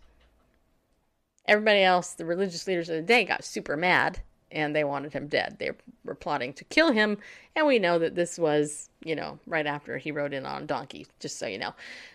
[1.47, 4.21] Everybody else, the religious leaders of the day, got super mad
[4.53, 5.57] and they wanted him dead.
[5.59, 5.71] They
[6.05, 7.19] were plotting to kill him,
[7.55, 10.67] and we know that this was, you know, right after he rode in on a
[10.67, 11.75] donkey, just so you know.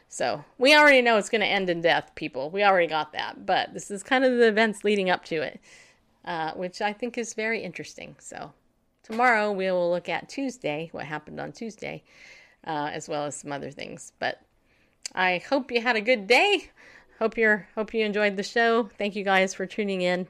[0.10, 2.50] So we already know it's going to end in death, people.
[2.50, 5.62] We already got that, but this is kind of the events leading up to it,
[6.26, 8.16] uh, which I think is very interesting.
[8.20, 8.52] So
[9.04, 12.04] tomorrow we will look at Tuesday, what happened on Tuesday,
[12.68, 14.12] uh, as well as some other things.
[14.20, 14.42] But
[15.14, 16.70] I hope you had a good day
[17.20, 18.90] hope you're hope you enjoyed the show.
[18.98, 20.28] Thank you guys for tuning in.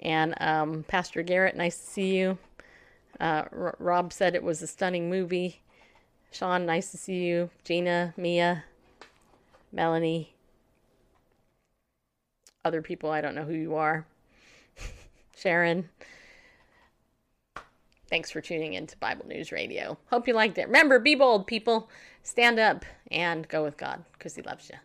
[0.00, 2.38] And um, Pastor Garrett, nice to see you.
[3.20, 5.60] Uh, R- Rob said it was a stunning movie.
[6.32, 7.50] Sean, nice to see you.
[7.62, 8.64] Gina, Mia,
[9.70, 10.34] Melanie,
[12.64, 14.06] other people, I don't know who you are.
[15.36, 15.88] Sharon.
[18.08, 19.96] Thanks for tuning in to Bible News Radio.
[20.10, 20.66] Hope you liked it.
[20.66, 21.88] Remember, be bold, people.
[22.22, 24.76] Stand up and go with God because He loves you.